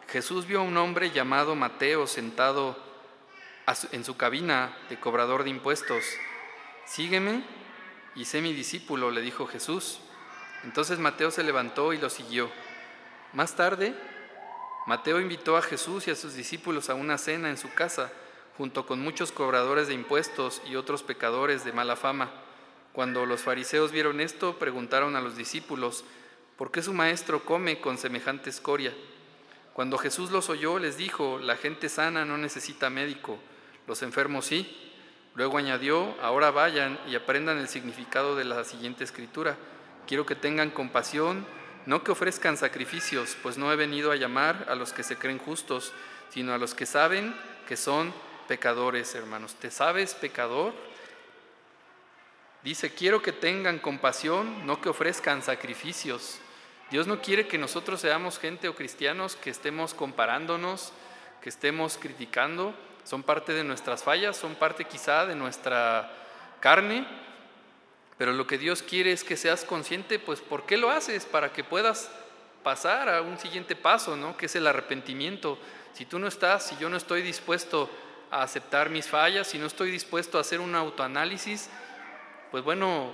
Jesús 0.07 0.47
vio 0.47 0.61
a 0.61 0.63
un 0.63 0.77
hombre 0.77 1.11
llamado 1.11 1.53
Mateo 1.53 2.07
sentado 2.07 2.81
en 3.91 4.05
su 4.05 4.15
cabina 4.15 4.77
de 4.87 4.97
cobrador 4.97 5.43
de 5.43 5.49
impuestos. 5.49 6.05
Sígueme 6.85 7.43
y 8.15 8.23
sé 8.23 8.41
mi 8.41 8.53
discípulo, 8.53 9.11
le 9.11 9.19
dijo 9.19 9.47
Jesús. 9.47 9.99
Entonces 10.63 10.97
Mateo 10.97 11.29
se 11.29 11.43
levantó 11.43 11.91
y 11.91 11.97
lo 11.97 12.09
siguió. 12.09 12.49
Más 13.33 13.57
tarde, 13.57 13.93
Mateo 14.85 15.21
invitó 15.21 15.55
a 15.55 15.61
Jesús 15.61 16.07
y 16.07 16.11
a 16.11 16.15
sus 16.15 16.33
discípulos 16.33 16.89
a 16.89 16.95
una 16.95 17.17
cena 17.17 17.49
en 17.49 17.57
su 17.57 17.73
casa, 17.73 18.11
junto 18.57 18.85
con 18.85 18.99
muchos 18.99 19.31
cobradores 19.31 19.87
de 19.87 19.93
impuestos 19.93 20.61
y 20.69 20.75
otros 20.75 21.03
pecadores 21.03 21.63
de 21.63 21.71
mala 21.71 21.95
fama. 21.95 22.31
Cuando 22.91 23.25
los 23.25 23.41
fariseos 23.41 23.91
vieron 23.91 24.19
esto, 24.19 24.59
preguntaron 24.59 25.15
a 25.15 25.21
los 25.21 25.37
discípulos, 25.37 26.03
¿por 26.57 26.69
qué 26.69 26.81
su 26.81 26.93
maestro 26.93 27.45
come 27.45 27.79
con 27.79 27.97
semejante 27.97 28.49
escoria? 28.49 28.93
Cuando 29.73 29.97
Jesús 29.97 30.31
los 30.31 30.49
oyó, 30.49 30.77
les 30.77 30.97
dijo, 30.97 31.39
la 31.39 31.55
gente 31.55 31.89
sana 31.89 32.25
no 32.25 32.37
necesita 32.37 32.89
médico, 32.89 33.39
los 33.87 34.03
enfermos 34.03 34.45
sí. 34.45 34.79
Luego 35.33 35.57
añadió, 35.57 36.13
ahora 36.21 36.51
vayan 36.51 36.99
y 37.07 37.15
aprendan 37.15 37.57
el 37.57 37.67
significado 37.67 38.35
de 38.35 38.43
la 38.43 38.63
siguiente 38.65 39.03
escritura. 39.03 39.57
Quiero 40.05 40.27
que 40.27 40.35
tengan 40.35 40.69
compasión, 40.69 41.47
no 41.85 42.03
que 42.03 42.11
ofrezcan 42.11 42.57
sacrificios, 42.57 43.37
pues 43.41 43.57
no 43.57 43.71
he 43.71 43.75
venido 43.75 44.11
a 44.11 44.15
llamar 44.15 44.65
a 44.69 44.75
los 44.75 44.93
que 44.93 45.03
se 45.03 45.17
creen 45.17 45.39
justos, 45.39 45.93
sino 46.29 46.53
a 46.53 46.57
los 46.57 46.73
que 46.73 46.85
saben 46.85 47.35
que 47.67 47.77
son 47.77 48.13
pecadores, 48.47 49.13
hermanos. 49.15 49.55
¿Te 49.55 49.71
sabes 49.71 50.13
pecador? 50.13 50.73
Dice, 52.63 52.93
quiero 52.93 53.21
que 53.21 53.33
tengan 53.33 53.79
compasión, 53.79 54.65
no 54.65 54.79
que 54.79 54.89
ofrezcan 54.89 55.41
sacrificios. 55.41 56.39
Dios 56.91 57.07
no 57.07 57.21
quiere 57.21 57.47
que 57.47 57.57
nosotros 57.57 57.99
seamos 57.99 58.39
gente 58.39 58.69
o 58.69 58.75
cristianos 58.75 59.35
que 59.35 59.49
estemos 59.49 59.93
comparándonos, 59.93 60.93
que 61.41 61.49
estemos 61.49 61.97
criticando. 61.97 62.73
Son 63.03 63.23
parte 63.23 63.51
de 63.51 63.65
nuestras 63.65 64.03
fallas, 64.03 64.37
son 64.37 64.55
parte 64.55 64.85
quizá 64.85 65.25
de 65.25 65.35
nuestra 65.35 66.09
carne, 66.61 67.05
pero 68.17 68.31
lo 68.31 68.47
que 68.47 68.57
Dios 68.57 68.83
quiere 68.83 69.11
es 69.11 69.23
que 69.23 69.37
seas 69.37 69.65
consciente, 69.65 70.19
pues, 70.19 70.41
¿por 70.41 70.65
qué 70.65 70.77
lo 70.77 70.91
haces? 70.91 71.25
Para 71.25 71.51
que 71.51 71.63
puedas 71.63 72.11
pasar 72.63 73.09
a 73.09 73.21
un 73.21 73.37
siguiente 73.37 73.75
paso, 73.75 74.15
¿no? 74.15 74.37
Que 74.37 74.45
es 74.45 74.55
el 74.55 74.67
arrepentimiento. 74.67 75.57
Si 75.93 76.05
tú 76.05 76.19
no 76.19 76.27
estás, 76.27 76.67
si 76.67 76.77
yo 76.77 76.89
no 76.89 76.97
estoy 76.97 77.21
dispuesto 77.21 77.89
a 78.31 78.41
aceptar 78.41 78.89
mis 78.89 79.07
fallas, 79.07 79.47
si 79.47 79.57
no 79.57 79.67
estoy 79.67 79.91
dispuesto 79.91 80.37
a 80.37 80.41
hacer 80.41 80.59
un 80.59 80.73
autoanálisis, 80.75 81.69
pues 82.51 82.63
bueno, 82.63 83.13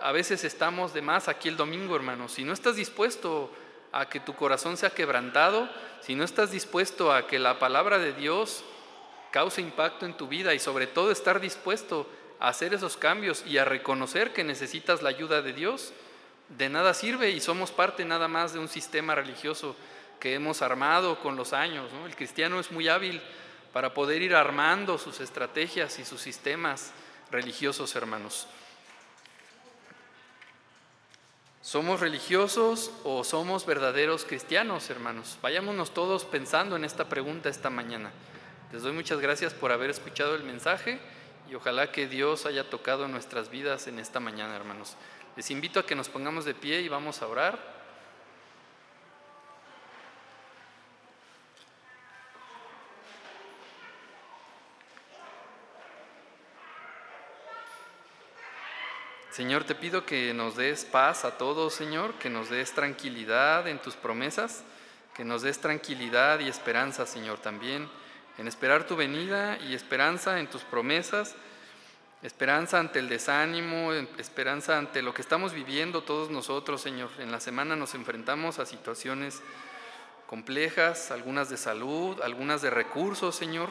a 0.00 0.12
veces 0.12 0.44
estamos 0.44 0.92
de 0.92 1.02
más 1.02 1.28
aquí 1.28 1.48
el 1.48 1.56
domingo, 1.56 1.96
hermano. 1.96 2.28
Si 2.28 2.44
no 2.44 2.52
estás 2.52 2.76
dispuesto 2.76 3.50
a 3.92 4.08
que 4.08 4.20
tu 4.20 4.34
corazón 4.34 4.76
sea 4.76 4.90
quebrantado, 4.90 5.68
si 6.00 6.14
no 6.14 6.24
estás 6.24 6.50
dispuesto 6.50 7.12
a 7.12 7.26
que 7.26 7.38
la 7.38 7.58
palabra 7.58 7.98
de 7.98 8.12
Dios 8.12 8.64
cause 9.30 9.60
impacto 9.60 10.06
en 10.06 10.16
tu 10.16 10.28
vida 10.28 10.54
y 10.54 10.58
sobre 10.58 10.86
todo 10.86 11.10
estar 11.10 11.40
dispuesto 11.40 12.06
hacer 12.40 12.74
esos 12.74 12.96
cambios 12.96 13.44
y 13.46 13.58
a 13.58 13.64
reconocer 13.64 14.32
que 14.32 14.44
necesitas 14.44 15.02
la 15.02 15.08
ayuda 15.08 15.42
de 15.42 15.52
Dios, 15.52 15.92
de 16.48 16.68
nada 16.68 16.94
sirve 16.94 17.30
y 17.30 17.40
somos 17.40 17.70
parte 17.70 18.04
nada 18.04 18.28
más 18.28 18.52
de 18.52 18.58
un 18.58 18.68
sistema 18.68 19.14
religioso 19.14 19.76
que 20.20 20.34
hemos 20.34 20.62
armado 20.62 21.20
con 21.20 21.36
los 21.36 21.52
años. 21.52 21.90
El 22.04 22.16
cristiano 22.16 22.60
es 22.60 22.70
muy 22.70 22.88
hábil 22.88 23.20
para 23.72 23.94
poder 23.94 24.22
ir 24.22 24.34
armando 24.34 24.98
sus 24.98 25.20
estrategias 25.20 25.98
y 25.98 26.04
sus 26.04 26.20
sistemas 26.20 26.92
religiosos, 27.30 27.94
hermanos. 27.96 28.46
¿Somos 31.62 31.98
religiosos 31.98 32.92
o 33.02 33.24
somos 33.24 33.66
verdaderos 33.66 34.24
cristianos, 34.24 34.88
hermanos? 34.88 35.36
Vayámonos 35.42 35.92
todos 35.92 36.24
pensando 36.24 36.76
en 36.76 36.84
esta 36.84 37.08
pregunta 37.08 37.48
esta 37.48 37.70
mañana. 37.70 38.12
Les 38.72 38.82
doy 38.82 38.92
muchas 38.92 39.18
gracias 39.18 39.52
por 39.52 39.72
haber 39.72 39.90
escuchado 39.90 40.36
el 40.36 40.44
mensaje 40.44 41.00
y 41.48 41.54
ojalá 41.54 41.92
que 41.92 42.06
Dios 42.06 42.46
haya 42.46 42.68
tocado 42.68 43.08
nuestras 43.08 43.50
vidas 43.50 43.86
en 43.86 43.98
esta 43.98 44.20
mañana, 44.20 44.56
hermanos. 44.56 44.96
Les 45.36 45.50
invito 45.50 45.80
a 45.80 45.86
que 45.86 45.94
nos 45.94 46.08
pongamos 46.08 46.44
de 46.44 46.54
pie 46.54 46.80
y 46.80 46.88
vamos 46.88 47.22
a 47.22 47.28
orar. 47.28 47.76
Señor, 59.30 59.64
te 59.64 59.74
pido 59.74 60.06
que 60.06 60.32
nos 60.32 60.56
des 60.56 60.86
paz 60.86 61.26
a 61.26 61.36
todos, 61.36 61.74
Señor, 61.74 62.14
que 62.14 62.30
nos 62.30 62.48
des 62.48 62.72
tranquilidad 62.72 63.68
en 63.68 63.78
tus 63.78 63.94
promesas, 63.94 64.64
que 65.14 65.26
nos 65.26 65.42
des 65.42 65.60
tranquilidad 65.60 66.40
y 66.40 66.48
esperanza, 66.48 67.04
Señor, 67.04 67.38
también 67.40 67.86
en 68.38 68.48
esperar 68.48 68.86
tu 68.86 68.96
venida 68.96 69.58
y 69.58 69.74
esperanza 69.74 70.38
en 70.40 70.48
tus 70.48 70.62
promesas, 70.62 71.34
esperanza 72.22 72.78
ante 72.78 72.98
el 72.98 73.08
desánimo, 73.08 73.92
esperanza 73.92 74.78
ante 74.78 75.02
lo 75.02 75.14
que 75.14 75.22
estamos 75.22 75.52
viviendo 75.52 76.02
todos 76.02 76.30
nosotros, 76.30 76.80
Señor. 76.80 77.10
En 77.18 77.30
la 77.30 77.40
semana 77.40 77.76
nos 77.76 77.94
enfrentamos 77.94 78.58
a 78.58 78.66
situaciones 78.66 79.42
complejas, 80.26 81.10
algunas 81.10 81.48
de 81.48 81.56
salud, 81.56 82.20
algunas 82.20 82.62
de 82.62 82.70
recursos, 82.70 83.36
Señor, 83.36 83.70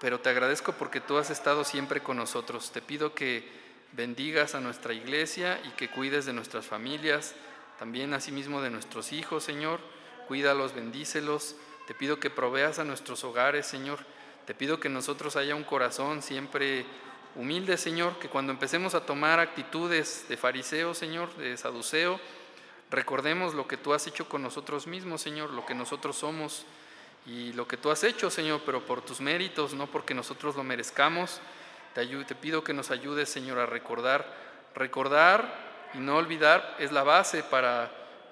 pero 0.00 0.20
te 0.20 0.28
agradezco 0.28 0.72
porque 0.72 1.00
tú 1.00 1.16
has 1.16 1.30
estado 1.30 1.64
siempre 1.64 2.02
con 2.02 2.16
nosotros. 2.16 2.70
Te 2.72 2.82
pido 2.82 3.14
que 3.14 3.48
bendigas 3.92 4.54
a 4.54 4.60
nuestra 4.60 4.92
iglesia 4.92 5.60
y 5.64 5.70
que 5.70 5.88
cuides 5.88 6.26
de 6.26 6.32
nuestras 6.32 6.66
familias, 6.66 7.34
también 7.78 8.12
asimismo 8.14 8.60
de 8.60 8.70
nuestros 8.70 9.12
hijos, 9.12 9.44
Señor. 9.44 9.80
Cuídalos, 10.28 10.74
bendícelos. 10.74 11.56
Te 11.86 11.94
pido 11.94 12.18
que 12.18 12.30
proveas 12.30 12.78
a 12.78 12.84
nuestros 12.84 13.22
hogares, 13.24 13.66
Señor. 13.66 14.00
Te 14.44 14.54
pido 14.54 14.80
que 14.80 14.88
nosotros 14.88 15.36
haya 15.36 15.54
un 15.54 15.64
corazón 15.64 16.22
siempre 16.22 16.84
humilde, 17.36 17.76
Señor, 17.76 18.18
que 18.18 18.28
cuando 18.28 18.52
empecemos 18.52 18.94
a 18.94 19.06
tomar 19.06 19.38
actitudes 19.38 20.26
de 20.28 20.36
fariseo, 20.36 20.94
Señor, 20.94 21.34
de 21.36 21.56
saduceo, 21.56 22.18
recordemos 22.90 23.54
lo 23.54 23.68
que 23.68 23.76
tú 23.76 23.92
has 23.92 24.06
hecho 24.06 24.28
con 24.28 24.42
nosotros 24.42 24.86
mismos, 24.86 25.20
Señor, 25.20 25.50
lo 25.50 25.66
que 25.66 25.74
nosotros 25.74 26.16
somos 26.16 26.64
y 27.26 27.52
lo 27.52 27.68
que 27.68 27.76
tú 27.76 27.90
has 27.90 28.04
hecho, 28.04 28.30
Señor, 28.30 28.62
pero 28.64 28.84
por 28.84 29.02
tus 29.02 29.20
méritos, 29.20 29.74
no 29.74 29.86
porque 29.86 30.14
nosotros 30.14 30.56
lo 30.56 30.64
merezcamos. 30.64 31.40
Te, 31.94 32.06
te 32.06 32.34
pido 32.34 32.64
que 32.64 32.72
nos 32.72 32.90
ayudes, 32.90 33.28
Señor, 33.28 33.58
a 33.58 33.66
recordar. 33.66 34.26
Recordar 34.74 35.90
y 35.94 35.98
no 35.98 36.16
olvidar 36.16 36.76
es 36.78 36.92
la 36.92 37.02
base 37.02 37.42
para 37.42 37.90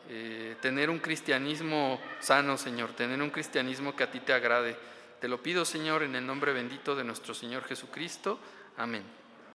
eh, 0.09 0.57
tener 0.61 0.91
un 0.91 0.99
cristianismo 0.99 2.01
sano, 2.21 2.57
Señor, 2.57 2.93
tener 2.93 3.21
un 3.23 3.31
cristianismo 3.31 3.97
que 3.97 4.05
a 4.05 4.11
ti 4.11 4.21
te 4.21 4.33
agrade. 4.33 4.77
Te 5.21 5.29
lo 5.29 5.43
pido, 5.43 5.65
Señor, 5.65 6.03
en 6.03 6.15
el 6.15 6.27
nombre 6.27 6.53
bendito 6.53 6.95
de 6.95 7.05
nuestro 7.05 7.35
Señor 7.35 7.65
Jesucristo. 7.65 8.39
Amén. 8.77 9.24